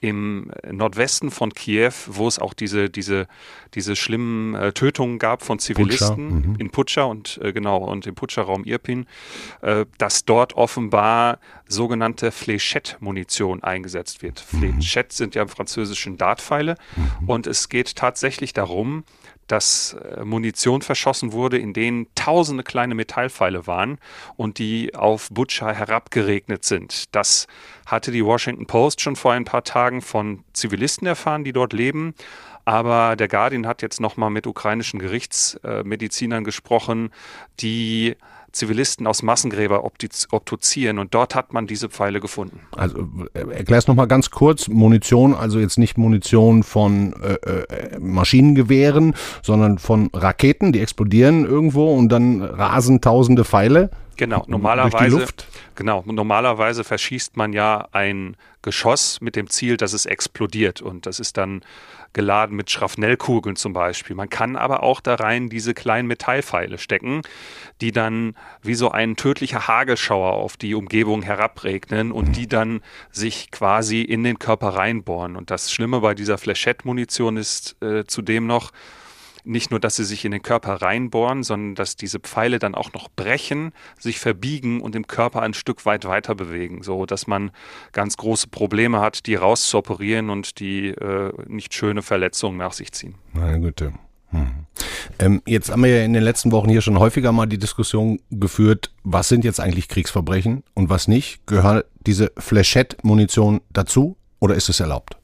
im 0.00 0.52
Nordwesten 0.70 1.30
von 1.30 1.52
Kiew, 1.52 1.92
wo 2.06 2.28
es 2.28 2.38
auch 2.38 2.52
diese, 2.52 2.90
diese, 2.90 3.26
diese 3.74 3.96
schlimmen 3.96 4.54
äh, 4.54 4.72
Tötungen 4.72 5.18
gab 5.18 5.42
von 5.42 5.58
Zivilisten 5.58 6.28
Putscha, 6.28 6.48
mhm. 6.48 6.56
in 6.58 6.70
Putscha 6.70 7.02
und 7.04 7.40
äh, 7.42 7.52
genau 7.52 7.78
und 7.78 8.06
im 8.06 8.14
Putscha-Raum 8.14 8.64
Irpin, 8.64 9.06
äh, 9.62 9.86
dass 9.98 10.24
dort 10.24 10.52
offenbar 10.54 11.38
sogenannte 11.66 12.30
Fléchette-Munition 12.30 13.62
eingesetzt 13.62 14.22
wird. 14.22 14.44
Mhm. 14.52 14.78
Fléchette 14.78 15.12
sind 15.14 15.34
ja 15.34 15.42
im 15.42 15.48
französischen 15.48 16.18
Dartpfeile 16.18 16.76
mhm. 16.94 17.28
und 17.28 17.46
es 17.46 17.68
geht 17.68 17.96
tatsächlich 17.96 18.52
darum, 18.52 19.04
dass 19.46 19.94
äh, 19.94 20.24
Munition 20.24 20.82
verschossen 20.82 21.32
wurde, 21.32 21.58
in 21.58 21.72
denen 21.72 22.06
tausende 22.14 22.62
kleine 22.62 22.94
Metallpfeile 22.94 23.66
waren 23.66 23.98
und 24.36 24.58
die 24.58 24.94
auf 24.94 25.28
Butcher 25.30 25.72
herabgeregnet 25.72 26.64
sind. 26.64 27.14
Das 27.14 27.46
hatte 27.86 28.10
die 28.10 28.24
Washington 28.24 28.66
Post 28.66 29.00
schon 29.00 29.16
vor 29.16 29.32
ein 29.32 29.44
paar 29.44 29.64
Tagen 29.64 30.02
von 30.02 30.44
Zivilisten 30.52 31.06
erfahren, 31.06 31.44
die 31.44 31.52
dort 31.52 31.72
leben. 31.72 32.14
Aber 32.64 33.14
der 33.14 33.28
Guardian 33.28 33.66
hat 33.66 33.80
jetzt 33.80 34.00
nochmal 34.00 34.30
mit 34.30 34.46
ukrainischen 34.46 34.98
Gerichtsmedizinern 34.98 36.42
gesprochen, 36.42 37.10
die 37.60 38.16
Zivilisten 38.56 39.06
aus 39.06 39.22
Massengräber 39.22 39.84
obduzieren 39.84 40.98
und 40.98 41.14
dort 41.14 41.34
hat 41.34 41.52
man 41.52 41.66
diese 41.66 41.88
Pfeile 41.88 42.20
gefunden. 42.20 42.60
Also 42.72 43.08
äh, 43.34 43.40
erklär 43.40 43.78
es 43.78 43.86
nochmal 43.86 44.08
ganz 44.08 44.30
kurz. 44.30 44.68
Munition, 44.68 45.34
also 45.34 45.58
jetzt 45.58 45.78
nicht 45.78 45.98
Munition 45.98 46.62
von 46.62 47.14
äh, 47.22 47.34
äh, 47.34 47.98
Maschinengewehren, 47.98 49.14
sondern 49.42 49.78
von 49.78 50.10
Raketen, 50.12 50.72
die 50.72 50.80
explodieren 50.80 51.44
irgendwo 51.44 51.94
und 51.94 52.08
dann 52.08 52.42
rasen 52.42 53.00
tausende 53.00 53.44
Pfeile. 53.44 53.90
Genau, 54.16 54.44
normalerweise, 54.46 55.26
genau, 55.74 56.02
normalerweise 56.06 56.84
verschießt 56.84 57.36
man 57.36 57.52
ja 57.52 57.86
ein 57.92 58.36
Geschoss 58.62 59.20
mit 59.20 59.36
dem 59.36 59.50
Ziel, 59.50 59.76
dass 59.76 59.92
es 59.92 60.06
explodiert 60.06 60.80
und 60.80 61.04
das 61.04 61.20
ist 61.20 61.36
dann 61.36 61.60
geladen 62.12 62.56
mit 62.56 62.70
Schrapnellkugeln 62.70 63.56
zum 63.56 63.72
Beispiel. 63.72 64.16
Man 64.16 64.30
kann 64.30 64.56
aber 64.56 64.82
auch 64.82 65.00
da 65.00 65.14
rein 65.16 65.48
diese 65.48 65.74
kleinen 65.74 66.08
Metallpfeile 66.08 66.78
stecken, 66.78 67.22
die 67.80 67.92
dann 67.92 68.34
wie 68.62 68.74
so 68.74 68.90
ein 68.90 69.16
tödlicher 69.16 69.68
Hagelschauer 69.68 70.32
auf 70.32 70.56
die 70.56 70.74
Umgebung 70.74 71.22
herabregnen 71.22 72.12
und 72.12 72.36
die 72.36 72.46
dann 72.46 72.80
sich 73.10 73.50
quasi 73.50 74.02
in 74.02 74.24
den 74.24 74.38
Körper 74.38 74.70
reinbohren. 74.70 75.36
Und 75.36 75.50
das 75.50 75.72
Schlimme 75.72 76.00
bei 76.00 76.14
dieser 76.14 76.38
Flechette-Munition 76.38 77.36
ist 77.36 77.76
äh, 77.82 78.04
zudem 78.04 78.46
noch, 78.46 78.72
nicht 79.46 79.70
nur, 79.70 79.80
dass 79.80 79.96
sie 79.96 80.04
sich 80.04 80.24
in 80.24 80.32
den 80.32 80.42
Körper 80.42 80.82
reinbohren, 80.82 81.42
sondern 81.42 81.74
dass 81.74 81.96
diese 81.96 82.18
Pfeile 82.18 82.58
dann 82.58 82.74
auch 82.74 82.92
noch 82.92 83.08
brechen, 83.08 83.72
sich 83.98 84.18
verbiegen 84.18 84.80
und 84.80 84.94
im 84.94 85.06
Körper 85.06 85.42
ein 85.42 85.54
Stück 85.54 85.86
weit 85.86 86.04
weiter 86.04 86.34
bewegen, 86.34 86.82
so 86.82 87.06
dass 87.06 87.26
man 87.26 87.50
ganz 87.92 88.16
große 88.16 88.48
Probleme 88.48 89.00
hat, 89.00 89.26
die 89.26 89.36
rauszuoperieren 89.36 90.30
und 90.30 90.58
die 90.60 90.88
äh, 90.88 91.32
nicht 91.46 91.74
schöne 91.74 92.02
Verletzungen 92.02 92.58
nach 92.58 92.72
sich 92.72 92.92
ziehen. 92.92 93.14
Meine 93.32 93.60
Güte. 93.60 93.92
Hm. 94.30 94.66
Ähm, 95.18 95.42
jetzt 95.46 95.70
haben 95.70 95.84
wir 95.84 95.98
ja 95.98 96.04
in 96.04 96.12
den 96.12 96.22
letzten 96.22 96.50
Wochen 96.52 96.68
hier 96.68 96.80
schon 96.80 96.98
häufiger 96.98 97.32
mal 97.32 97.46
die 97.46 97.58
Diskussion 97.58 98.20
geführt, 98.30 98.92
was 99.04 99.28
sind 99.28 99.44
jetzt 99.44 99.60
eigentlich 99.60 99.88
Kriegsverbrechen 99.88 100.64
und 100.74 100.90
was 100.90 101.08
nicht? 101.08 101.46
Gehört 101.46 101.86
diese 102.00 102.32
Flechette-Munition 102.36 103.60
dazu 103.70 104.16
oder 104.40 104.56
ist 104.56 104.68
es 104.68 104.80
erlaubt? 104.80 105.16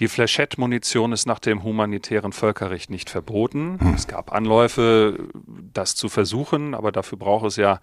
Die 0.00 0.08
Flechette-Munition 0.08 1.12
ist 1.12 1.26
nach 1.26 1.38
dem 1.38 1.62
humanitären 1.62 2.32
Völkerrecht 2.32 2.90
nicht 2.90 3.10
verboten. 3.10 3.78
Hm. 3.80 3.94
Es 3.94 4.08
gab 4.08 4.32
Anläufe, 4.32 5.28
das 5.72 5.94
zu 5.94 6.08
versuchen, 6.08 6.74
aber 6.74 6.90
dafür 6.90 7.18
braucht 7.18 7.46
es 7.46 7.56
ja 7.56 7.80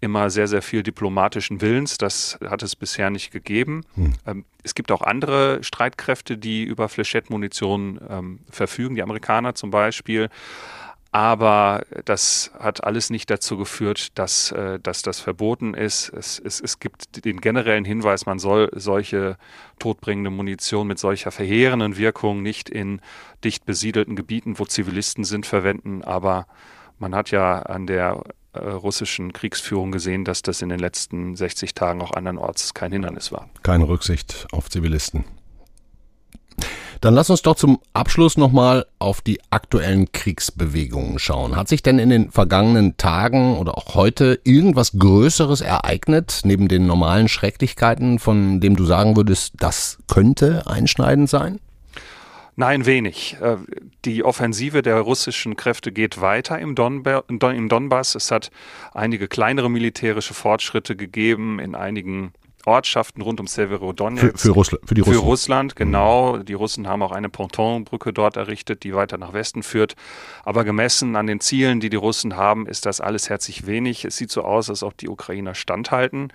immer 0.00 0.30
sehr, 0.30 0.48
sehr 0.48 0.62
viel 0.62 0.82
diplomatischen 0.82 1.60
Willens. 1.60 1.98
Das 1.98 2.38
hat 2.44 2.62
es 2.62 2.74
bisher 2.74 3.10
nicht 3.10 3.32
gegeben. 3.32 3.82
Hm. 3.94 4.12
Ähm, 4.26 4.44
es 4.62 4.74
gibt 4.74 4.90
auch 4.90 5.02
andere 5.02 5.62
Streitkräfte, 5.62 6.38
die 6.38 6.62
über 6.64 6.88
Flechette-Munition 6.88 8.00
ähm, 8.08 8.38
verfügen, 8.50 8.94
die 8.94 9.02
Amerikaner 9.02 9.54
zum 9.54 9.70
Beispiel. 9.70 10.30
Aber 11.14 11.84
das 12.06 12.50
hat 12.58 12.84
alles 12.84 13.10
nicht 13.10 13.28
dazu 13.28 13.58
geführt, 13.58 14.18
dass, 14.18 14.50
äh, 14.52 14.80
dass 14.80 15.02
das 15.02 15.20
verboten 15.20 15.74
ist. 15.74 16.08
Es, 16.08 16.38
es, 16.42 16.58
es 16.58 16.78
gibt 16.80 17.26
den 17.26 17.42
generellen 17.42 17.84
Hinweis, 17.84 18.24
man 18.24 18.38
soll 18.38 18.70
solche 18.74 19.36
todbringende 19.78 20.30
Munition 20.30 20.86
mit 20.86 20.98
solcher 20.98 21.30
verheerenden 21.30 21.98
Wirkung 21.98 22.42
nicht 22.42 22.70
in 22.70 23.02
dicht 23.44 23.66
besiedelten 23.66 24.16
Gebieten, 24.16 24.58
wo 24.58 24.64
Zivilisten 24.64 25.24
sind, 25.24 25.44
verwenden. 25.44 26.02
Aber 26.02 26.46
man 26.98 27.14
hat 27.14 27.30
ja 27.30 27.58
an 27.60 27.86
der 27.86 28.22
äh, 28.54 28.60
russischen 28.60 29.34
Kriegsführung 29.34 29.92
gesehen, 29.92 30.24
dass 30.24 30.40
das 30.40 30.62
in 30.62 30.70
den 30.70 30.78
letzten 30.78 31.36
60 31.36 31.74
Tagen 31.74 32.00
auch 32.00 32.12
andernorts 32.12 32.72
kein 32.72 32.90
Hindernis 32.90 33.32
war. 33.32 33.50
Keine 33.62 33.86
Rücksicht 33.86 34.46
auf 34.50 34.70
Zivilisten. 34.70 35.26
Dann 37.02 37.14
lass 37.14 37.30
uns 37.30 37.42
doch 37.42 37.56
zum 37.56 37.80
Abschluss 37.94 38.36
nochmal 38.36 38.86
auf 39.00 39.22
die 39.22 39.40
aktuellen 39.50 40.12
Kriegsbewegungen 40.12 41.18
schauen. 41.18 41.56
Hat 41.56 41.66
sich 41.66 41.82
denn 41.82 41.98
in 41.98 42.10
den 42.10 42.30
vergangenen 42.30 42.96
Tagen 42.96 43.58
oder 43.58 43.76
auch 43.76 43.96
heute 43.96 44.38
irgendwas 44.44 44.92
Größeres 44.96 45.62
ereignet, 45.62 46.42
neben 46.44 46.68
den 46.68 46.86
normalen 46.86 47.26
Schrecklichkeiten, 47.26 48.20
von 48.20 48.60
dem 48.60 48.76
du 48.76 48.84
sagen 48.84 49.16
würdest, 49.16 49.54
das 49.58 49.98
könnte 50.06 50.68
einschneidend 50.68 51.28
sein? 51.28 51.58
Nein, 52.54 52.86
wenig. 52.86 53.36
Äh, 53.40 53.56
die 54.04 54.22
Offensive 54.22 54.82
der 54.82 55.00
russischen 55.00 55.56
Kräfte 55.56 55.90
geht 55.90 56.20
weiter 56.20 56.60
im, 56.60 56.76
Donbass. 56.76 58.14
Es 58.14 58.30
hat 58.30 58.52
einige 58.94 59.26
kleinere 59.26 59.68
militärische 59.68 60.34
Fortschritte 60.34 60.94
gegeben 60.94 61.58
in 61.58 61.74
einigen 61.74 62.32
Ortschaften 62.66 63.22
rund 63.22 63.40
um 63.40 63.46
Severodonetsk. 63.46 64.38
Für, 64.38 64.38
für, 64.38 64.50
Russl 64.50 64.78
für 64.84 64.94
die 64.94 65.00
Russen. 65.00 65.20
Für 65.20 65.26
Russland, 65.26 65.76
genau. 65.76 66.38
Die 66.38 66.54
Russen 66.54 66.88
haben 66.88 67.02
auch 67.02 67.12
eine 67.12 67.28
Pontonbrücke 67.28 68.12
dort 68.12 68.36
errichtet, 68.36 68.84
die 68.84 68.94
weiter 68.94 69.18
nach 69.18 69.32
Westen 69.32 69.62
führt. 69.62 69.94
Aber 70.44 70.64
gemessen 70.64 71.16
an 71.16 71.26
den 71.26 71.40
Zielen, 71.40 71.80
die 71.80 71.90
die 71.90 71.96
Russen 71.96 72.36
haben, 72.36 72.66
ist 72.66 72.86
das 72.86 73.00
alles 73.00 73.28
herzlich 73.28 73.66
wenig. 73.66 74.04
Es 74.04 74.16
sieht 74.16 74.30
so 74.30 74.42
aus, 74.42 74.70
als 74.70 74.82
ob 74.82 74.96
die 74.96 75.08
Ukrainer 75.08 75.54
standhalten. 75.54 76.32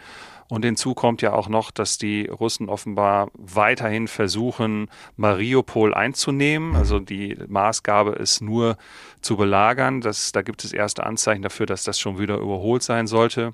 Und 0.49 0.63
hinzu 0.63 0.93
kommt 0.93 1.21
ja 1.21 1.33
auch 1.33 1.49
noch, 1.49 1.71
dass 1.71 1.97
die 1.97 2.25
Russen 2.27 2.69
offenbar 2.69 3.29
weiterhin 3.33 4.07
versuchen, 4.07 4.89
Mariupol 5.17 5.93
einzunehmen. 5.93 6.75
Also 6.75 6.99
die 6.99 7.37
Maßgabe 7.47 8.11
ist 8.11 8.41
nur 8.41 8.77
zu 9.21 9.35
belagern. 9.35 9.99
Das, 9.99 10.31
da 10.31 10.41
gibt 10.41 10.63
es 10.63 10.71
erste 10.71 11.05
Anzeichen 11.05 11.41
dafür, 11.41 11.65
dass 11.65 11.83
das 11.83 11.99
schon 11.99 12.17
wieder 12.17 12.37
überholt 12.37 12.81
sein 12.81 13.07
sollte. 13.07 13.53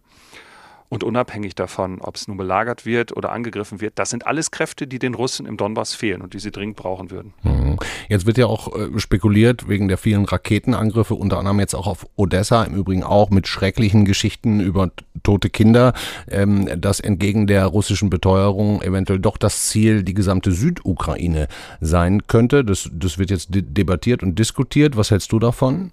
Und 0.93 1.03
unabhängig 1.03 1.55
davon, 1.55 2.01
ob 2.01 2.17
es 2.17 2.27
nun 2.27 2.37
belagert 2.37 2.85
wird 2.85 3.17
oder 3.17 3.31
angegriffen 3.31 3.81
wird, 3.81 3.93
das 3.97 4.11
sind 4.11 4.27
alles 4.27 4.51
Kräfte, 4.51 4.85
die 4.85 4.99
den 4.99 5.15
Russen 5.15 5.47
im 5.47 5.57
Donbass 5.57 5.95
fehlen 5.95 6.21
und 6.21 6.35
die 6.35 6.39
sie 6.39 6.51
dringend 6.51 6.75
brauchen 6.75 7.09
würden. 7.09 7.33
Mhm. 7.41 7.79
Jetzt 8.09 8.27
wird 8.27 8.37
ja 8.37 8.45
auch 8.45 8.75
äh, 8.75 8.99
spekuliert 8.99 9.67
wegen 9.67 9.87
der 9.87 9.97
vielen 9.97 10.25
Raketenangriffe, 10.25 11.15
unter 11.15 11.39
anderem 11.39 11.59
jetzt 11.59 11.73
auch 11.73 11.87
auf 11.87 12.05
Odessa, 12.15 12.63
im 12.63 12.75
Übrigen 12.75 13.01
auch 13.01 13.31
mit 13.31 13.47
schrecklichen 13.47 14.05
Geschichten 14.05 14.59
über 14.59 14.91
tote 15.23 15.49
Kinder, 15.49 15.93
ähm, 16.29 16.69
dass 16.79 16.99
entgegen 16.99 17.47
der 17.47 17.65
russischen 17.65 18.11
Beteuerung 18.11 18.83
eventuell 18.83 19.19
doch 19.19 19.37
das 19.37 19.69
Ziel 19.69 20.03
die 20.03 20.13
gesamte 20.13 20.51
Südukraine 20.51 21.47
sein 21.81 22.27
könnte. 22.27 22.63
Das, 22.63 22.87
das 22.93 23.17
wird 23.17 23.31
jetzt 23.31 23.47
debattiert 23.49 24.21
und 24.21 24.37
diskutiert. 24.37 24.95
Was 24.95 25.09
hältst 25.09 25.31
du 25.31 25.39
davon? 25.39 25.91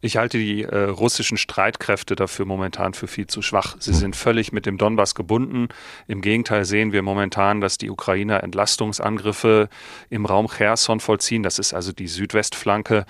Ich 0.00 0.16
halte 0.16 0.38
die 0.38 0.62
äh, 0.62 0.84
russischen 0.84 1.36
Streitkräfte 1.36 2.16
dafür 2.16 2.44
momentan 2.44 2.94
für 2.94 3.06
viel 3.06 3.26
zu 3.26 3.42
schwach. 3.42 3.76
Sie 3.78 3.92
hm. 3.92 3.98
sind 3.98 4.16
völlig 4.16 4.52
mit 4.52 4.66
dem 4.66 4.78
Donbass 4.78 5.14
gebunden. 5.14 5.68
Im 6.06 6.20
Gegenteil 6.20 6.64
sehen 6.64 6.92
wir 6.92 7.02
momentan, 7.02 7.60
dass 7.60 7.78
die 7.78 7.90
Ukrainer 7.90 8.42
Entlastungsangriffe 8.42 9.68
im 10.10 10.26
Raum 10.26 10.48
Cherson 10.48 11.00
vollziehen. 11.00 11.42
Das 11.42 11.58
ist 11.58 11.74
also 11.74 11.92
die 11.92 12.08
Südwestflanke 12.08 13.06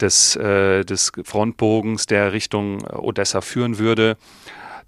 des, 0.00 0.36
äh, 0.36 0.84
des 0.84 1.12
Frontbogens, 1.24 2.06
der 2.06 2.32
Richtung 2.32 2.82
Odessa 2.84 3.40
führen 3.40 3.78
würde. 3.78 4.16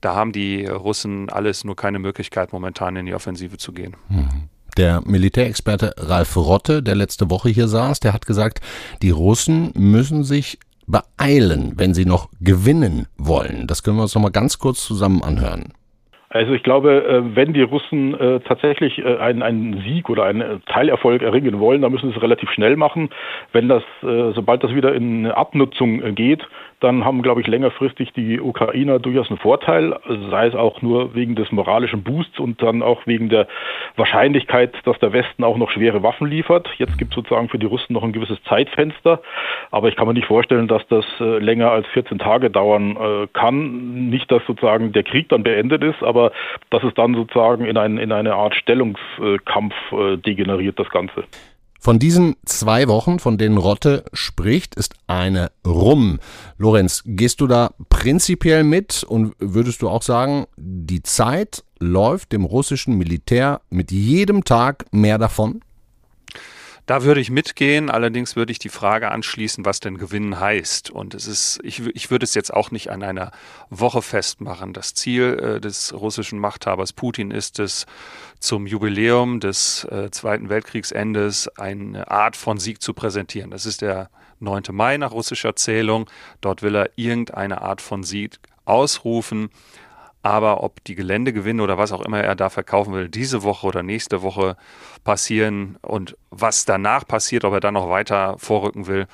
Da 0.00 0.14
haben 0.14 0.33
die 0.33 0.67
Russen 0.67 1.31
alles 1.31 1.64
nur 1.64 1.76
keine 1.76 1.99
Möglichkeit, 1.99 2.52
momentan 2.52 2.97
in 2.97 3.07
die 3.07 3.14
Offensive 3.14 3.57
zu 3.57 3.73
gehen. 3.73 3.97
Mhm. 4.09 4.49
Der 4.76 5.02
Militärexperte 5.05 5.95
Ralf 5.99 6.35
Rotte, 6.37 6.83
der 6.83 6.95
letzte 6.95 7.29
Woche 7.29 7.50
hier 7.50 7.69
saß, 7.69 8.00
der 8.00 8.14
hat 8.14 8.26
gesagt, 8.26 8.61
die 9.02 9.11
Russen 9.11 9.71
müssen 9.75 10.25
sich 10.25 10.59
beeilen, 10.87 11.75
wenn 11.77 11.95
sie 11.95 12.05
noch 12.05 12.31
gewinnen 12.41 13.07
wollen? 13.17 13.67
Das 13.67 13.83
können 13.83 13.97
wir 13.97 14.03
uns 14.03 14.15
noch 14.15 14.23
mal 14.23 14.31
ganz 14.31 14.59
kurz 14.59 14.85
zusammen 14.85 15.23
anhören. 15.23 15.73
Also 16.33 16.55
ich 16.55 16.62
glaube, 16.62 17.05
äh, 17.05 17.37
wenn 17.37 17.53
die 17.53 17.61
Russen 17.61 18.19
äh, 18.19 18.41
tatsächlich 18.41 18.99
äh, 18.99 19.19
einen, 19.19 19.43
einen 19.43 19.83
Sieg 19.83 20.09
oder 20.09 20.25
einen 20.25 20.65
Teilerfolg 20.65 21.21
erringen 21.21 21.61
wollen, 21.61 21.83
dann 21.83 21.93
müssen 21.93 22.09
sie 22.11 22.17
es 22.17 22.23
relativ 22.23 22.51
schnell 22.51 22.77
machen. 22.77 23.11
Wenn 23.53 23.69
das, 23.69 23.83
sobald 24.01 24.65
das 24.65 24.75
wieder 24.75 24.95
in 24.95 25.27
Abnutzung 25.27 26.15
geht, 26.15 26.47
dann 26.81 27.05
haben, 27.05 27.23
glaube 27.23 27.41
ich, 27.41 27.47
längerfristig 27.47 28.12
die 28.12 28.41
Ukrainer 28.41 28.99
durchaus 28.99 29.29
einen 29.29 29.39
Vorteil, 29.39 29.95
sei 30.31 30.47
es 30.47 30.55
auch 30.55 30.83
nur 30.83 31.15
wegen 31.15 31.37
des 31.37 31.53
moralischen 31.53 32.03
Boosts 32.03 32.41
und 32.41 32.62
dann 32.62 32.83
auch 32.83 33.07
wegen 33.07 33.29
der 33.29 33.47
Wahrscheinlichkeit, 33.97 34.75
dass 34.85 34.99
der 34.99 35.12
Westen 35.12 35.45
auch 35.45 35.57
noch 35.57 35.71
schwere 35.71 36.03
Waffen 36.03 36.27
liefert. 36.27 36.69
Jetzt 36.79 36.99
gibt 36.99 37.12
es 37.12 37.17
sozusagen 37.17 37.49
für 37.49 37.59
die 37.59 37.67
Russen 37.67 37.93
noch 37.93 38.03
ein 38.03 38.12
gewisses 38.12 38.43
Zeitfenster, 38.45 39.21
aber 39.71 39.89
ich 39.89 39.97
kann 39.97 40.09
mir 40.09 40.15
nicht 40.15 40.27
vorstellen, 40.27 40.67
dass 40.67 40.87
das 40.89 41.05
länger 41.19 41.71
als 41.71 41.87
14 41.89 42.19
Tage 42.19 42.51
dauern 42.51 43.29
kann. 43.33 44.09
Nicht, 44.11 44.31
dass 44.33 44.45
sozusagen 44.47 44.93
der 44.93 45.05
Krieg 45.05 45.29
dann 45.29 45.43
beendet 45.43 45.85
ist, 45.85 46.03
aber 46.03 46.22
dass 46.71 46.83
es 46.85 46.95
dann 46.95 47.14
sozusagen 47.14 47.64
in, 47.64 47.76
ein, 47.76 47.99
in 47.99 48.12
eine 48.12 48.35
Art 48.35 48.55
Stellungskampf 48.55 49.75
äh, 49.93 50.17
degeneriert, 50.19 50.79
das 50.79 50.88
Ganze. 50.91 51.25
Von 51.85 51.99
diesen 51.99 52.37
zwei 52.45 52.87
Wochen, 52.87 53.19
von 53.19 53.38
denen 53.38 53.59
Rotte 53.59 54.05
spricht, 54.12 54.76
ist 54.76 54.95
eine 55.09 55.50
rum. 55.67 56.21
Lorenz, 56.57 57.02
gehst 57.05 57.41
du 57.41 57.49
da 57.49 57.71
prinzipiell 57.88 58.62
mit 58.62 59.02
und 59.02 59.35
würdest 59.41 59.83
du 59.83 59.88
auch 59.88 60.02
sagen, 60.02 60.47
die 60.57 61.02
Zeit 61.02 61.64
läuft 61.81 62.31
dem 62.31 62.45
russischen 62.45 62.97
Militär 62.97 63.62
mit 63.69 63.91
jedem 63.91 64.45
Tag 64.45 64.85
mehr 64.93 65.19
davon? 65.19 65.61
Da 66.87 67.05
würde 67.05 67.21
ich 67.21 67.31
mitgehen, 67.31 67.91
allerdings 67.91 68.35
würde 68.35 68.51
ich 68.51 68.59
die 68.59 68.69
Frage 68.69 69.12
anschließen, 69.12 69.65
was 69.65 69.79
denn 69.79 69.99
gewinnen 69.99 70.41
heißt. 70.41 70.91
Und 70.91 71.15
es 71.15 71.29
ist, 71.29 71.61
ich, 71.62 71.81
ich 71.95 72.11
würde 72.11 72.25
es 72.25 72.35
jetzt 72.35 72.53
auch 72.53 72.73
nicht 72.73 72.91
an 72.91 73.05
einer 73.05 73.31
Woche 73.71 74.03
festmachen. 74.03 74.73
Das 74.73 74.93
Ziel 74.95 75.39
äh, 75.39 75.61
des 75.61 75.95
russischen 75.95 76.41
Machthabers 76.41 76.93
Putin 76.93 77.31
ist 77.31 77.61
es, 77.61 77.87
zum 78.41 78.67
Jubiläum 78.67 79.39
des 79.39 79.85
äh, 79.85 80.11
Zweiten 80.11 80.49
Weltkriegsendes 80.49 81.49
eine 81.57 82.11
Art 82.11 82.37
von 82.37 82.59
Sieg 82.59 82.83
zu 82.83 82.93
präsentieren. 82.93 83.53
Das 83.53 83.67
ist 83.67 83.83
der 83.83 84.11
9. 84.41 84.65
Mai 84.73 84.97
nach 84.97 85.12
russischer 85.12 85.55
Zählung. 85.55 86.11
Dort 86.41 86.62
will 86.62 86.75
er 86.75 86.91
irgendeine 86.97 87.62
Art 87.62 87.81
von 87.81 88.03
Sieg 88.03 88.41
ausrufen. 88.65 89.51
Aber 90.23 90.62
ob 90.62 90.85
die 90.85 90.95
Geländegewinne 90.95 91.62
oder 91.62 91.79
was 91.79 91.93
auch 91.93 92.00
immer 92.00 92.21
er 92.21 92.37
da 92.37 92.49
verkaufen 92.49 92.95
will, 92.95 93.09
diese 93.09 93.43
Woche 93.43 93.67
oder 93.67 93.83
nächste 93.83 94.23
Woche 94.23 94.57
passieren 95.02 95.79
und 95.83 96.17
was 96.31 96.64
danach 96.64 97.07
passiert, 97.07 97.45
ob 97.45 97.55
er 97.55 97.61
dann 97.61 97.75
noch 97.75 97.91
weiter 97.91 98.37
vorrücken 98.38 98.87
will, 98.87 99.07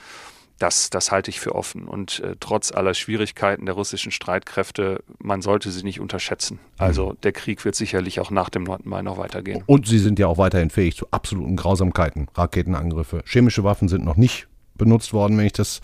das, 0.58 0.90
das 0.90 1.12
halte 1.12 1.30
ich 1.30 1.40
für 1.40 1.54
offen. 1.54 1.84
Und 1.84 2.20
äh, 2.20 2.34
trotz 2.40 2.72
aller 2.72 2.94
Schwierigkeiten 2.94 3.64
der 3.66 3.74
russischen 3.74 4.12
Streitkräfte, 4.12 5.02
man 5.18 5.40
sollte 5.40 5.70
sie 5.70 5.84
nicht 5.84 6.00
unterschätzen. 6.00 6.58
Also 6.76 7.10
mhm. 7.10 7.20
der 7.22 7.32
Krieg 7.32 7.64
wird 7.64 7.74
sicherlich 7.74 8.20
auch 8.20 8.30
nach 8.30 8.50
dem 8.50 8.64
9. 8.64 8.80
Mai 8.84 9.02
noch 9.02 9.18
weitergehen. 9.18 9.62
Und 9.66 9.86
sie 9.86 9.98
sind 9.98 10.18
ja 10.18 10.26
auch 10.26 10.38
weiterhin 10.38 10.70
fähig 10.70 10.96
zu 10.96 11.06
absoluten 11.10 11.56
Grausamkeiten, 11.56 12.28
Raketenangriffe. 12.34 13.22
Chemische 13.24 13.64
Waffen 13.64 13.88
sind 13.88 14.04
noch 14.04 14.16
nicht 14.16 14.48
benutzt 14.76 15.12
worden, 15.12 15.38
wenn 15.38 15.46
ich 15.46 15.52
das 15.52 15.80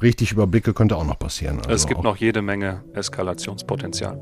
richtig 0.00 0.32
überblicke, 0.32 0.74
könnte 0.74 0.96
auch 0.96 1.06
noch 1.06 1.18
passieren. 1.18 1.58
Also 1.58 1.70
es 1.70 1.86
gibt 1.86 2.02
noch 2.02 2.16
jede 2.16 2.42
Menge 2.42 2.82
Eskalationspotenzial. 2.92 4.20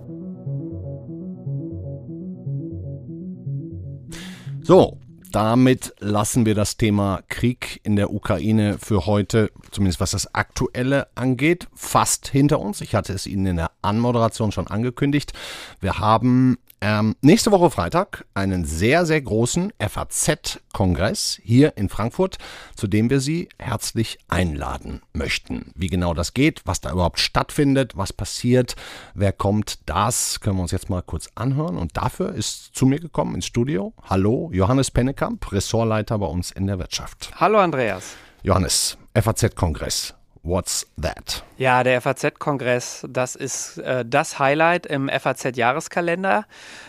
So, 4.63 4.99
damit 5.33 5.95
lassen 6.01 6.45
wir 6.45 6.55
das 6.55 6.77
Thema 6.77 7.23
Krieg 7.29 7.81
in 7.85 7.97
der 7.97 8.13
Ukraine 8.13 8.79
für 8.79 9.07
heute, 9.07 9.51
zumindest 9.71 10.01
was 10.01 10.11
das 10.11 10.35
Aktuelle 10.35 11.07
angeht, 11.15 11.69
fast 11.75 12.29
hinter 12.29 12.59
uns. 12.61 12.81
Ich 12.81 12.95
hatte 12.95 13.13
es 13.13 13.27
Ihnen 13.27 13.47
in 13.47 13.57
der 13.57 13.71
Anmoderation 13.83 14.53
schon 14.53 14.67
angekündigt. 14.67 15.33
Wir 15.81 15.99
haben 15.99 16.59
ähm, 16.83 17.15
nächste 17.21 17.51
Woche 17.51 17.71
Freitag 17.71 18.25
einen 18.33 18.65
sehr, 18.65 19.05
sehr 19.05 19.21
großen 19.21 19.73
FAZ-Kongress 19.79 21.39
hier 21.43 21.77
in 21.77 21.89
Frankfurt, 21.89 22.39
zu 22.75 22.87
dem 22.87 23.11
wir 23.11 23.21
Sie 23.21 23.49
herzlich 23.59 24.19
einladen 24.29 25.03
möchten. 25.13 25.73
Wie 25.75 25.89
genau 25.89 26.15
das 26.15 26.33
geht, 26.33 26.63
was 26.65 26.81
da 26.81 26.91
überhaupt 26.93 27.19
stattfindet, 27.19 27.97
was 27.97 28.13
passiert, 28.13 28.77
wer 29.15 29.33
kommt, 29.33 29.79
das 29.89 30.41
können 30.41 30.57
wir 30.57 30.63
uns 30.63 30.73
jetzt 30.73 30.89
mal 30.89 31.03
kurz 31.03 31.29
anhören. 31.35 31.77
Und 31.77 31.97
dafür 31.97 32.35
ist 32.35 32.75
zu 32.75 32.87
mir 32.87 32.99
gekommen 32.99 33.35
ins 33.35 33.47
Studio. 33.47 33.93
Hallo, 34.09 34.51
Johannes 34.53 34.91
Pennekamp, 34.91 35.53
Ressortleiter 35.53 36.19
bei 36.19 36.27
uns 36.27 36.51
in 36.51 36.67
der 36.67 36.79
Wirtschaft. 36.79 37.31
Hallo, 37.37 37.59
Andreas. 37.59 38.17
Johannes, 38.43 38.97
FAZ-Kongress. 39.15 40.15
What's 40.43 40.87
that? 41.01 41.45
Ja, 41.59 41.83
der 41.85 42.01
FAZ-Kongress, 42.01 43.07
das 43.09 43.37
ist 43.37 43.79
äh, 43.79 44.05
das 44.07 44.39
Highlight 44.39 44.87
im 44.87 45.09
FAZ-Jahreskalender. 45.09 46.47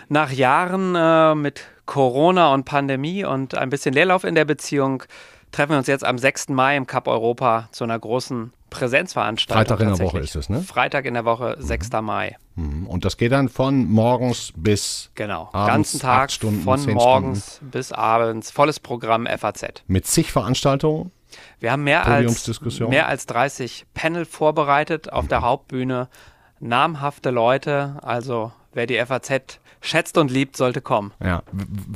Nach 0.07 0.31
Jahren 0.31 0.95
äh, 0.95 1.35
mit 1.35 1.65
Corona 1.85 2.53
und 2.53 2.63
Pandemie 2.63 3.25
und 3.25 3.55
ein 3.55 3.69
bisschen 3.69 3.93
Leerlauf 3.93 4.23
in 4.23 4.35
der 4.35 4.45
Beziehung 4.45 5.03
treffen 5.51 5.71
wir 5.71 5.77
uns 5.77 5.87
jetzt 5.87 6.05
am 6.05 6.17
6. 6.17 6.49
Mai 6.49 6.77
im 6.77 6.87
Cup 6.87 7.07
Europa 7.07 7.67
zu 7.71 7.83
einer 7.83 7.99
großen 7.99 8.53
Präsenzveranstaltung. 8.69 9.77
Freitag 9.77 9.85
in 9.85 9.97
der 9.97 10.05
Woche 10.05 10.19
ist 10.19 10.35
es, 10.35 10.49
ne? 10.49 10.61
Freitag 10.61 11.05
in 11.05 11.13
der 11.13 11.25
Woche, 11.25 11.57
6. 11.59 11.91
Mhm. 11.91 12.05
Mai. 12.05 12.37
Mhm. 12.55 12.87
Und 12.87 13.03
das 13.03 13.17
geht 13.17 13.33
dann 13.33 13.49
von 13.49 13.85
morgens 13.89 14.53
bis 14.55 15.11
genau, 15.15 15.49
abends, 15.51 15.67
ganzen 15.67 15.99
Tag 15.99 16.31
Stunden, 16.31 16.61
von 16.61 16.81
morgens 16.93 17.55
Stunden. 17.55 17.71
bis 17.71 17.91
abends, 17.91 18.49
volles 18.49 18.79
Programm 18.79 19.27
FAZ. 19.27 19.83
Mit 19.87 20.07
zig 20.07 20.31
Veranstaltungen? 20.31 21.11
Wir 21.59 21.71
haben 21.71 21.83
mehr 21.83 22.05
als, 22.05 22.49
mehr 22.79 23.07
als 23.07 23.25
30 23.25 23.85
Panel 23.93 24.25
vorbereitet 24.25 25.11
auf 25.11 25.27
der 25.27 25.41
Hauptbühne. 25.41 26.09
Namhafte 26.59 27.31
Leute, 27.31 27.97
also 28.01 28.51
wer 28.73 28.85
die 28.85 29.03
FAZ 29.03 29.59
schätzt 29.81 30.17
und 30.17 30.31
liebt, 30.31 30.55
sollte 30.55 30.81
kommen. 30.81 31.11
Ja, 31.23 31.43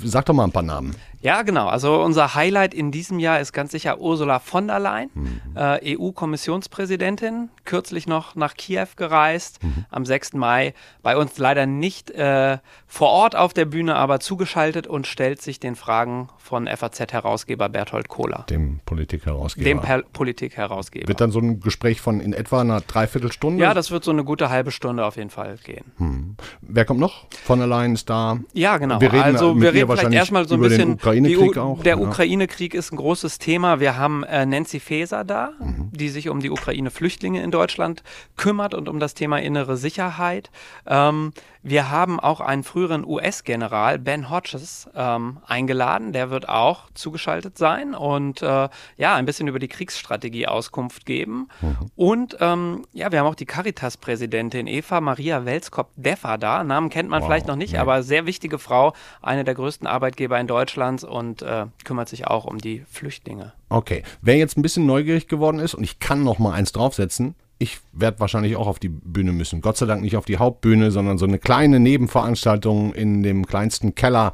sag 0.03 0.25
doch 0.25 0.33
mal 0.33 0.45
ein 0.45 0.51
paar 0.51 0.63
Namen. 0.63 0.95
Ja, 1.25 1.41
genau. 1.41 1.67
Also 1.67 2.03
unser 2.03 2.36
Highlight 2.36 2.75
in 2.75 2.91
diesem 2.91 3.17
Jahr 3.17 3.39
ist 3.39 3.51
ganz 3.51 3.72
sicher 3.72 4.00
Ursula 4.00 4.38
von 4.38 4.67
der 4.67 4.79
Leyen, 4.79 5.10
mhm. 5.15 5.41
äh, 5.55 5.98
EU-Kommissionspräsidentin, 5.98 7.50
kürzlich 7.63 8.05
noch 8.05 8.36
nach 8.36 8.53
Kiew 8.53 8.86
gereist, 8.96 9.63
mhm. 9.63 9.86
am 9.89 10.05
6. 10.05 10.34
Mai. 10.34 10.75
Bei 11.01 11.17
uns 11.17 11.36
leider 11.39 11.65
nicht 11.65 12.12
äh, 12.12 12.60
vor 12.86 13.10
Ort 13.10 13.36
auf 13.36 13.55
der 13.55 13.65
Bühne, 13.65 13.96
aber 13.96 14.20
zugeschaltet 14.20 14.85
und 14.85 15.07
stellt 15.07 15.42
sich 15.42 15.59
den 15.59 15.75
Fragen 15.75 16.29
von 16.38 16.68
FAZ-Herausgeber 16.68 17.70
Berthold 17.70 18.07
Kohler. 18.07 18.46
Dem 18.48 18.81
Politik-Herausgeber. 18.85 19.66
Dem 19.66 20.03
Politik-Herausgeber. 20.14 21.07
Wird 21.07 21.22
dann 21.22 21.31
so 21.31 21.40
ein 21.40 21.59
Gespräch 21.59 22.01
von 22.01 22.20
in 22.20 22.33
etwa 22.33 22.61
einer 22.61 22.81
Dreiviertelstunde? 22.81 23.64
Ja, 23.64 23.74
das 23.74 23.90
wird 23.90 24.03
so 24.03 24.11
eine 24.11 24.24
gute 24.24 24.51
halbe 24.51 24.70
Stunde 24.70 25.03
auf 25.03 25.18
jeden 25.18 25.31
Fall 25.31 25.57
gehen. 25.64 25.85
Mhm. 25.98 26.35
Wer 26.61 26.85
kommt 26.85 27.00
noch? 27.00 27.25
Von 27.44 27.57
der 27.57 27.68
Leyen 27.68 27.96
ist 27.96 28.11
da. 28.11 28.38
Ja, 28.53 28.77
genau. 28.77 29.01
Wir 29.01 29.11
reden 29.11 29.24
also 29.24 29.59
wir 29.59 29.74
reden 29.74 29.90
vielleicht 29.90 30.14
erstmal 30.14 30.48
so 30.48 30.53
ein 30.53 30.61
bisschen 30.61 30.98
Ukraine-Krieg 31.19 31.57
auch. 31.57 31.83
Der 31.83 31.97
ja. 31.97 32.01
Ukraine-Krieg 32.01 32.73
ist 32.73 32.91
ein 32.91 32.97
großes 32.97 33.39
Thema. 33.39 33.79
Wir 33.79 33.97
haben 33.97 34.23
äh, 34.23 34.45
Nancy 34.45 34.79
Faeser 34.79 35.23
da, 35.23 35.51
mhm. 35.59 35.89
die 35.91 36.09
sich 36.09 36.29
um 36.29 36.39
die 36.39 36.49
Ukraine-Flüchtlinge 36.49 37.41
in 37.41 37.51
Deutschland 37.51 38.03
kümmert 38.37 38.73
und 38.73 38.89
um 38.89 38.99
das 38.99 39.13
Thema 39.13 39.39
innere 39.39 39.77
Sicherheit. 39.77 40.49
Ähm, 40.85 41.33
wir 41.67 41.89
haben 41.89 42.19
auch 42.19 42.41
einen 42.41 42.63
früheren 42.63 43.03
US-General, 43.03 43.97
Ben 43.97 44.29
Hodges, 44.29 44.87
ähm, 44.95 45.37
eingeladen. 45.47 46.13
Der 46.13 46.29
wird 46.29 46.47
auch 46.47 46.83
zugeschaltet 46.93 47.57
sein 47.57 47.95
und 47.95 48.43
äh, 48.43 48.69
ja, 48.97 49.15
ein 49.15 49.25
bisschen 49.25 49.47
über 49.47 49.57
die 49.57 49.67
Kriegsstrategie 49.67 50.45
Auskunft 50.45 51.07
geben. 51.07 51.47
Mhm. 51.61 51.77
Und 51.95 52.37
ähm, 52.39 52.85
ja, 52.93 53.11
wir 53.11 53.17
haben 53.17 53.25
auch 53.25 53.33
die 53.33 53.47
Caritas-Präsidentin 53.47 54.67
Eva 54.67 55.01
Maria 55.01 55.43
Welskop-Deffer 55.45 56.37
da. 56.37 56.63
Namen 56.63 56.89
kennt 56.89 57.09
man 57.09 57.21
wow. 57.21 57.27
vielleicht 57.27 57.47
noch 57.47 57.55
nicht, 57.55 57.73
nee. 57.73 57.79
aber 57.79 58.03
sehr 58.03 58.27
wichtige 58.27 58.59
Frau, 58.59 58.93
eine 59.23 59.43
der 59.43 59.55
größten 59.55 59.87
Arbeitgeber 59.87 60.39
in 60.39 60.45
Deutschland 60.45 61.03
und 61.05 61.41
äh, 61.41 61.68
kümmert 61.83 62.09
sich 62.09 62.27
auch 62.27 62.46
um 62.46 62.57
die 62.57 62.83
Flüchtlinge. 62.89 63.53
Okay, 63.70 64.03
wer 64.22 64.37
jetzt 64.37 64.57
ein 64.57 64.61
bisschen 64.61 64.85
neugierig 64.85 65.27
geworden 65.27 65.59
ist 65.59 65.74
und 65.74 65.83
ich 65.83 66.00
kann 66.00 66.24
noch 66.24 66.39
mal 66.39 66.53
eins 66.53 66.72
draufsetzen, 66.72 67.35
ich 67.57 67.79
werde 67.94 68.20
wahrscheinlich 68.20 68.57
auch 68.57 68.68
auf 68.68 68.79
die 68.79 68.89
Bühne 68.89 69.31
müssen. 69.31 69.61
Gott 69.61 69.77
sei 69.77 69.85
Dank 69.85 70.01
nicht 70.01 70.18
auf 70.18 70.25
die 70.25 70.37
Hauptbühne, 70.37 70.91
sondern 70.91 71.18
so 71.18 71.25
eine 71.25 71.39
kleine 71.39 71.79
Nebenveranstaltung 71.79 72.94
in 72.94 73.24
dem 73.24 73.46
kleinsten 73.48 73.96
Keller 73.96 74.33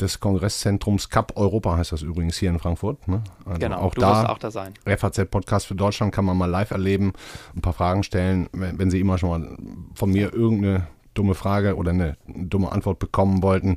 des 0.00 0.20
Kongresszentrums 0.20 1.10
Cup 1.10 1.36
Europa 1.36 1.76
heißt 1.76 1.92
das 1.92 2.02
übrigens 2.02 2.36
hier 2.36 2.50
in 2.50 2.58
Frankfurt. 2.58 3.06
Ne? 3.08 3.22
Also 3.44 3.58
genau, 3.58 3.78
auch 3.78 3.94
du 3.94 4.00
da, 4.00 4.10
wirst 4.10 4.28
auch 4.28 4.38
da 4.38 4.50
sein. 4.50 4.74
FAZ-Podcast 4.84 5.66
für 5.66 5.74
Deutschland 5.74 6.14
kann 6.14 6.24
man 6.24 6.36
mal 6.36 6.46
live 6.46 6.70
erleben, 6.70 7.12
ein 7.54 7.60
paar 7.60 7.72
Fragen 7.72 8.02
stellen, 8.02 8.48
wenn, 8.52 8.78
wenn 8.78 8.90
Sie 8.90 9.00
immer 9.00 9.18
schon 9.18 9.28
mal 9.30 9.56
von 9.94 10.10
mir 10.10 10.32
irgendeine 10.32 10.86
dumme 11.14 11.34
Frage 11.34 11.76
oder 11.76 11.90
eine 11.90 12.16
dumme 12.26 12.72
Antwort 12.72 12.98
bekommen 12.98 13.42
wollten, 13.42 13.76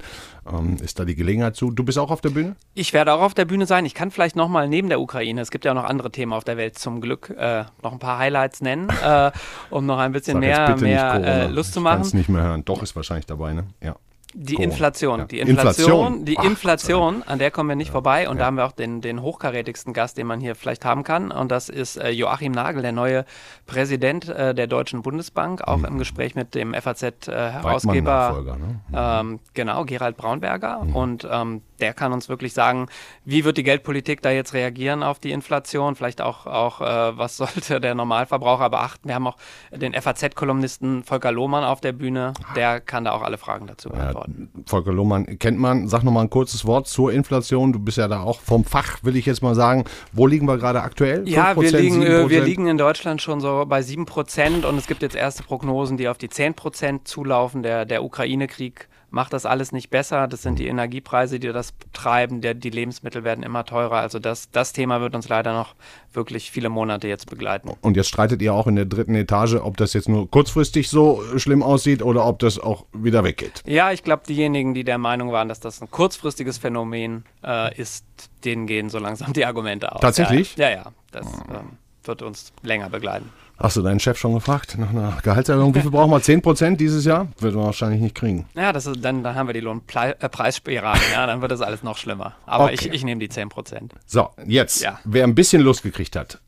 ähm, 0.51 0.77
ist 0.83 0.99
da 0.99 1.05
die 1.05 1.15
Gelegenheit 1.15 1.55
zu. 1.55 1.71
Du 1.71 1.83
bist 1.83 1.97
auch 1.97 2.11
auf 2.11 2.21
der 2.21 2.29
Bühne? 2.29 2.55
Ich 2.73 2.93
werde 2.93 3.13
auch 3.13 3.21
auf 3.21 3.33
der 3.33 3.45
Bühne 3.45 3.65
sein. 3.65 3.85
Ich 3.85 3.93
kann 3.93 4.11
vielleicht 4.11 4.35
nochmal 4.35 4.67
neben 4.67 4.89
der 4.89 4.99
Ukraine, 4.99 5.41
es 5.41 5.51
gibt 5.51 5.65
ja 5.65 5.71
auch 5.71 5.75
noch 5.75 5.85
andere 5.85 6.11
Themen 6.11 6.33
auf 6.33 6.43
der 6.43 6.57
Welt 6.57 6.77
zum 6.77 7.01
Glück, 7.01 7.29
äh, 7.37 7.65
noch 7.83 7.91
ein 7.91 7.99
paar 7.99 8.19
Highlights 8.19 8.61
nennen, 8.61 8.89
äh, 9.03 9.31
um 9.69 9.85
noch 9.85 9.97
ein 9.97 10.11
bisschen 10.11 10.39
mehr, 10.39 10.75
mehr 10.77 11.13
äh, 11.15 11.47
Lust 11.47 11.73
zu 11.73 11.81
machen. 11.81 11.97
Ich 11.97 12.01
kann 12.01 12.07
es 12.07 12.13
nicht 12.13 12.29
mehr 12.29 12.43
hören. 12.43 12.63
Doch, 12.65 12.83
ist 12.83 12.95
wahrscheinlich 12.95 13.25
dabei, 13.25 13.53
ne? 13.53 13.65
Ja. 13.81 13.95
Die 14.37 14.55
Inflation, 14.55 15.19
ja. 15.19 15.25
die 15.25 15.39
Inflation, 15.39 16.25
die 16.25 16.37
Ach, 16.37 16.43
Inflation, 16.43 17.23
an 17.23 17.39
der 17.39 17.51
kommen 17.51 17.69
wir 17.69 17.77
nicht 17.77 17.87
ja. 17.87 17.93
vorbei. 17.93 18.27
Und 18.27 18.35
ja. 18.35 18.39
da 18.39 18.45
haben 18.47 18.57
wir 18.57 18.65
auch 18.65 18.73
den, 18.73 18.99
den 18.99 19.21
hochkarätigsten 19.21 19.93
Gast, 19.93 20.17
den 20.17 20.27
man 20.27 20.41
hier 20.41 20.55
vielleicht 20.55 20.83
haben 20.83 21.03
kann. 21.03 21.31
Und 21.31 21.51
das 21.51 21.69
ist 21.69 21.95
äh, 21.95 22.09
Joachim 22.09 22.51
Nagel, 22.51 22.81
der 22.81 22.91
neue 22.91 23.23
Präsident 23.65 24.27
äh, 24.27 24.53
der 24.53 24.67
Deutschen 24.67 25.03
Bundesbank, 25.03 25.61
auch 25.61 25.77
mhm. 25.77 25.85
im 25.85 25.97
Gespräch 25.99 26.35
mit 26.35 26.53
dem 26.53 26.73
FAZ-Herausgeber. 26.73 28.43
Äh, 28.45 28.91
ne? 28.97 29.25
mhm. 29.25 29.31
ähm, 29.31 29.39
genau, 29.53 29.85
Gerald 29.85 30.17
Braunberger. 30.17 30.83
Mhm. 30.83 30.95
Und 30.95 31.27
ähm, 31.31 31.61
der 31.79 31.93
kann 31.93 32.13
uns 32.13 32.29
wirklich 32.29 32.53
sagen, 32.53 32.87
wie 33.23 33.43
wird 33.45 33.57
die 33.57 33.63
Geldpolitik 33.63 34.21
da 34.21 34.31
jetzt 34.31 34.53
reagieren 34.53 35.03
auf 35.03 35.19
die 35.19 35.31
Inflation? 35.31 35.95
Vielleicht 35.95 36.21
auch, 36.21 36.45
auch 36.45 36.81
äh, 36.81 37.17
was 37.17 37.37
sollte 37.37 37.81
der 37.81 37.95
Normalverbraucher 37.95 38.69
beachten? 38.69 39.07
Wir 39.07 39.15
haben 39.15 39.27
auch 39.27 39.37
den 39.71 39.93
FAZ-Kolumnisten 39.93 41.03
Volker 41.03 41.31
Lohmann 41.31 41.63
auf 41.63 41.81
der 41.81 41.91
Bühne. 41.91 42.33
Der 42.55 42.79
kann 42.79 43.05
da 43.05 43.11
auch 43.11 43.21
alle 43.21 43.37
Fragen 43.37 43.67
dazu 43.67 43.89
beantworten. 43.89 44.49
Ja, 44.53 44.61
Volker 44.65 44.93
Lohmann 44.93 45.39
kennt 45.39 45.59
man. 45.59 45.87
Sag 45.87 46.03
nochmal 46.03 46.23
ein 46.23 46.29
kurzes 46.29 46.65
Wort 46.65 46.87
zur 46.87 47.11
Inflation. 47.11 47.73
Du 47.73 47.79
bist 47.79 47.97
ja 47.97 48.07
da 48.07 48.21
auch 48.21 48.39
vom 48.39 48.63
Fach, 48.63 49.03
will 49.03 49.15
ich 49.15 49.25
jetzt 49.25 49.41
mal 49.41 49.55
sagen. 49.55 49.85
Wo 50.13 50.27
liegen 50.27 50.47
wir 50.47 50.57
gerade 50.57 50.81
aktuell? 50.81 51.27
Ja, 51.27 51.59
wir 51.59 51.71
liegen, 51.71 52.01
äh, 52.01 52.29
wir 52.29 52.43
liegen 52.43 52.67
in 52.67 52.77
Deutschland 52.77 53.21
schon 53.21 53.39
so 53.39 53.65
bei 53.67 53.81
7 53.81 54.05
Prozent 54.05 54.65
und 54.65 54.77
es 54.77 54.87
gibt 54.87 55.01
jetzt 55.01 55.15
erste 55.15 55.43
Prognosen, 55.43 55.97
die 55.97 56.07
auf 56.07 56.17
die 56.17 56.29
10 56.29 56.53
Prozent 56.53 57.07
zulaufen. 57.07 57.63
Der, 57.63 57.85
der 57.85 58.03
Ukraine-Krieg 58.03 58.87
macht 59.15 59.31
das 59.31 59.45
alles 59.45 59.71
nicht 59.71 59.89
besser. 59.89 60.27
Das 60.27 60.41
sind 60.41 60.59
die 60.59 60.67
Energiepreise, 60.67 61.39
die 61.39 61.47
das 61.47 61.73
treiben. 61.93 62.41
Der, 62.41 62.53
die 62.53 62.69
Lebensmittel 62.69 63.23
werden 63.23 63.45
immer 63.45 63.63
teurer. 63.63 63.95
Also 63.95 64.19
das, 64.19 64.51
das 64.51 64.73
Thema 64.73 64.99
wird 64.99 65.15
uns 65.15 65.29
leider 65.29 65.53
noch 65.53 65.73
wirklich 66.11 66.51
viele 66.51 66.67
Monate 66.67 67.07
jetzt 67.07 67.29
begleiten. 67.29 67.71
Und 67.79 67.95
jetzt 67.95 68.09
streitet 68.09 68.41
ihr 68.41 68.53
auch 68.53 68.67
in 68.67 68.75
der 68.75 68.83
dritten 68.83 69.15
Etage, 69.15 69.53
ob 69.53 69.77
das 69.77 69.93
jetzt 69.93 70.09
nur 70.09 70.29
kurzfristig 70.29 70.89
so 70.89 71.23
schlimm 71.37 71.63
aussieht 71.63 72.03
oder 72.03 72.25
ob 72.25 72.39
das 72.39 72.59
auch 72.59 72.87
wieder 72.91 73.23
weggeht. 73.23 73.63
Ja, 73.65 73.93
ich 73.93 74.03
glaube, 74.03 74.23
diejenigen, 74.27 74.73
die 74.73 74.83
der 74.83 74.97
Meinung 74.97 75.31
waren, 75.31 75.47
dass 75.47 75.61
das 75.61 75.81
ein 75.81 75.89
kurzfristiges 75.89 76.57
Phänomen 76.57 77.23
äh, 77.41 77.73
ist, 77.79 78.05
denen 78.43 78.67
gehen 78.67 78.89
so 78.89 78.99
langsam 78.99 79.31
die 79.31 79.45
Argumente 79.45 79.93
aus. 79.93 80.01
Tatsächlich? 80.01 80.57
Ja, 80.57 80.69
ja. 80.69 80.75
ja 80.75 80.91
das 81.11 81.25
ähm, 81.25 81.77
wird 82.03 82.21
uns 82.21 82.51
länger 82.63 82.89
begleiten. 82.89 83.29
Hast 83.57 83.77
du 83.77 83.81
deinen 83.81 84.01
Chef 84.01 84.17
schon 84.17 84.33
gefragt 84.33 84.77
nach 84.77 84.89
einer 84.89 85.17
Gehaltserhöhung? 85.23 85.73
Wie 85.75 85.81
viel 85.81 85.91
brauchen 85.91 86.11
wir? 86.11 86.21
10 86.21 86.41
Prozent 86.41 86.81
dieses 86.81 87.05
Jahr? 87.05 87.27
Wird 87.39 87.55
man 87.55 87.65
wahrscheinlich 87.65 88.01
nicht 88.01 88.13
kriegen. 88.13 88.45
Ja, 88.53 88.73
das 88.73 88.85
ist, 88.85 89.03
dann, 89.03 89.23
dann 89.23 89.35
haben 89.35 89.47
wir 89.47 89.53
die 89.53 89.61
Lohnpreisspirale. 89.61 90.99
Äh, 90.99 91.13
ja, 91.13 91.25
dann 91.25 91.41
wird 91.41 91.51
das 91.51 91.61
alles 91.61 91.81
noch 91.81 91.97
schlimmer. 91.97 92.35
Aber 92.45 92.65
okay. 92.65 92.73
ich, 92.73 92.87
ich 92.91 93.03
nehme 93.05 93.19
die 93.19 93.29
10 93.29 93.47
Prozent. 93.49 93.93
So, 94.05 94.29
jetzt, 94.45 94.81
ja. 94.81 94.99
wer 95.05 95.23
ein 95.23 95.35
bisschen 95.35 95.61
Lust 95.61 95.83
gekriegt 95.83 96.17
hat, 96.17 96.41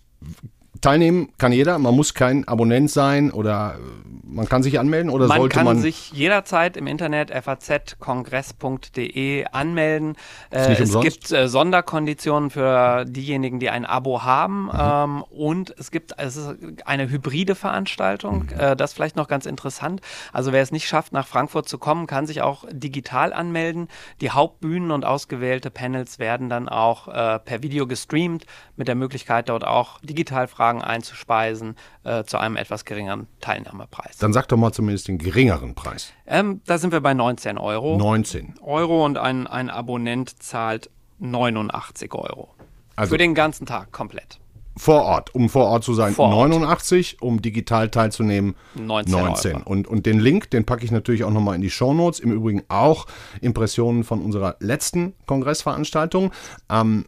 Teilnehmen 0.82 1.30
kann 1.38 1.52
jeder, 1.52 1.78
man 1.80 1.96
muss 1.96 2.14
kein 2.14 2.48
Abonnent 2.48 2.92
sein 2.92 3.32
oder 3.32 3.76
äh, 3.76 3.80
man 4.24 4.48
kann 4.48 4.64
sich 4.64 4.80
anmelden 4.80 5.10
oder 5.10 5.28
man 5.28 5.40
sollte 5.40 5.58
man. 5.58 5.66
Man 5.66 5.74
kann 5.76 5.82
sich 5.82 6.12
jederzeit 6.12 6.78
im 6.78 6.88
Internet 6.88 7.32
fazkongress.de 7.32 9.46
anmelden. 9.52 10.16
Äh, 10.50 10.74
es 10.74 11.00
gibt 11.00 11.32
äh, 11.32 11.48
Sonderkonditionen 11.48 12.50
für 12.50 13.06
diejenigen, 13.06 13.60
die 13.60 13.70
ein 13.70 13.86
Abo 13.86 14.24
haben 14.24 14.66
mhm. 14.66 14.72
ähm, 14.80 15.24
und 15.24 15.76
es 15.78 15.92
gibt 15.92 16.14
es 16.18 16.36
ist 16.36 16.56
eine 16.86 17.10
hybride 17.10 17.56
Veranstaltung. 17.56 18.48
Mhm. 18.54 18.60
Äh, 18.60 18.76
das 18.76 18.94
vielleicht 18.94 19.16
noch 19.16 19.28
ganz 19.28 19.46
interessant. 19.46 20.02
Also 20.34 20.52
wer 20.52 20.62
es 20.62 20.72
nicht 20.72 20.88
schafft, 20.88 21.14
nach 21.14 21.28
Frankfurt 21.28 21.70
zu 21.70 21.78
kommen, 21.78 22.08
kann 22.08 22.28
sich 22.28 22.42
auch 22.42 22.66
digital 22.72 23.34
anmelden. 23.34 23.88
Die 24.22 24.32
Hauptbühnen 24.32 24.92
und 24.92 25.06
ausgewählte 25.06 25.72
Panels 25.72 26.20
werden 26.20 26.50
dann 26.50 26.70
auch 26.70 27.08
äh, 27.08 27.40
per 27.40 27.64
Video 27.64 27.88
gestreamt 27.88 28.46
mit 28.76 28.88
der 28.88 28.96
Möglichkeit 28.96 29.50
dort 29.50 29.66
auch 29.66 30.00
digital 30.02 30.48
Fragen 30.48 30.67
Fragen 30.68 30.82
einzuspeisen 30.82 31.76
äh, 32.04 32.26
zu 32.26 32.38
einem 32.38 32.58
etwas 32.58 32.84
geringeren 32.84 33.28
Teilnahmepreis. 33.40 34.18
Dann 34.18 34.34
sag 34.34 34.48
doch 34.50 34.58
mal 34.58 34.74
zumindest 34.74 35.08
den 35.08 35.18
geringeren 35.18 35.76
Preis. 35.76 36.12
Ähm, 36.26 36.62
da 36.66 36.78
sind 36.78 36.92
wir 36.92 37.00
bei 37.00 37.14
19 37.14 37.58
Euro. 37.58 37.98
19 37.98 38.56
Euro 38.62 39.06
und 39.06 39.18
ein, 39.18 39.48
ein 39.48 39.70
Abonnent 39.70 40.44
zahlt 40.44 40.90
89 41.20 42.14
Euro. 42.14 42.50
Also 42.98 43.12
Für 43.12 43.18
den 43.18 43.34
ganzen 43.34 43.66
Tag 43.66 43.94
komplett. 43.94 44.40
Vor 44.76 45.04
Ort, 45.04 45.34
um 45.34 45.50
vor 45.50 45.68
Ort 45.68 45.86
zu 45.86 45.94
sein, 45.94 46.14
vor 46.14 46.30
89, 46.30 47.22
um 47.22 47.42
digital 47.42 47.90
teilzunehmen, 47.90 48.56
19. 48.76 49.12
19. 49.12 49.62
Und, 49.64 49.88
und 49.88 50.06
den 50.06 50.20
Link, 50.20 50.52
den 50.52 50.66
packe 50.66 50.84
ich 50.84 50.92
natürlich 50.92 51.24
auch 51.24 51.32
nochmal 51.32 51.56
in 51.56 51.62
die 51.62 51.70
Show 51.70 51.94
Notes. 51.94 52.20
Im 52.20 52.32
Übrigen 52.32 52.64
auch 52.68 53.08
Impressionen 53.42 54.04
von 54.04 54.22
unserer 54.22 54.58
letzten 54.60 55.14
Kongressveranstaltung. 55.26 56.32
Ähm, 56.70 57.06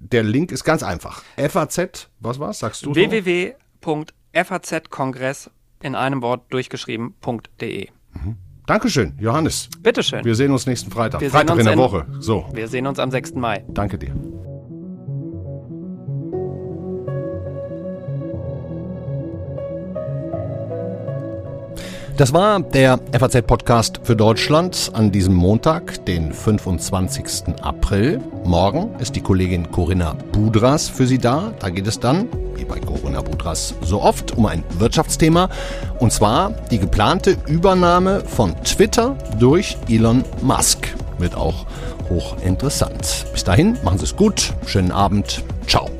der 0.00 0.22
Link 0.22 0.52
ist 0.52 0.64
ganz 0.64 0.82
einfach. 0.82 1.22
FAZ, 1.36 2.08
was 2.20 2.40
war's? 2.40 2.60
Sagst 2.60 2.86
du? 2.86 2.94
www.fazkongress 2.94 5.50
in 5.82 5.94
einem 5.94 6.22
Wort 6.22 6.50
durchgeschrieben.de. 6.52 7.88
Mhm. 8.12 8.36
Dankeschön, 8.66 9.14
Johannes. 9.18 9.68
Bitteschön. 9.80 10.24
Wir 10.24 10.34
sehen 10.34 10.52
uns 10.52 10.66
nächsten 10.66 10.90
Freitag. 10.90 11.20
Wir 11.20 11.30
Freitag 11.30 11.58
in 11.58 11.66
der 11.66 11.76
Woche. 11.76 12.06
So. 12.20 12.48
Wir 12.52 12.68
sehen 12.68 12.86
uns 12.86 12.98
am 12.98 13.10
6. 13.10 13.34
Mai. 13.34 13.62
Danke 13.68 13.98
dir. 13.98 14.14
Das 22.16 22.32
war 22.34 22.60
der 22.60 22.98
FAZ-Podcast 23.18 24.00
für 24.02 24.14
Deutschland 24.14 24.90
an 24.92 25.10
diesem 25.10 25.34
Montag, 25.34 26.04
den 26.04 26.32
25. 26.32 27.54
April. 27.62 28.20
Morgen 28.44 28.94
ist 28.98 29.16
die 29.16 29.20
Kollegin 29.20 29.70
Corinna 29.70 30.14
Budras 30.32 30.88
für 30.88 31.06
Sie 31.06 31.18
da. 31.18 31.52
Da 31.58 31.70
geht 31.70 31.86
es 31.86 31.98
dann, 31.98 32.28
wie 32.56 32.64
bei 32.64 32.78
Corinna 32.78 33.22
Budras 33.22 33.74
so 33.82 34.02
oft, 34.02 34.36
um 34.36 34.46
ein 34.46 34.64
Wirtschaftsthema. 34.78 35.48
Und 35.98 36.12
zwar 36.12 36.50
die 36.70 36.78
geplante 36.78 37.36
Übernahme 37.46 38.20
von 38.20 38.54
Twitter 38.64 39.16
durch 39.38 39.78
Elon 39.88 40.24
Musk. 40.42 40.94
Wird 41.18 41.34
auch 41.34 41.66
hochinteressant. 42.08 43.26
Bis 43.32 43.44
dahin, 43.44 43.78
machen 43.82 43.98
Sie 43.98 44.04
es 44.04 44.16
gut. 44.16 44.52
Schönen 44.66 44.92
Abend. 44.92 45.42
Ciao. 45.66 45.99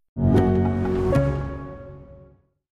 you 0.17 0.50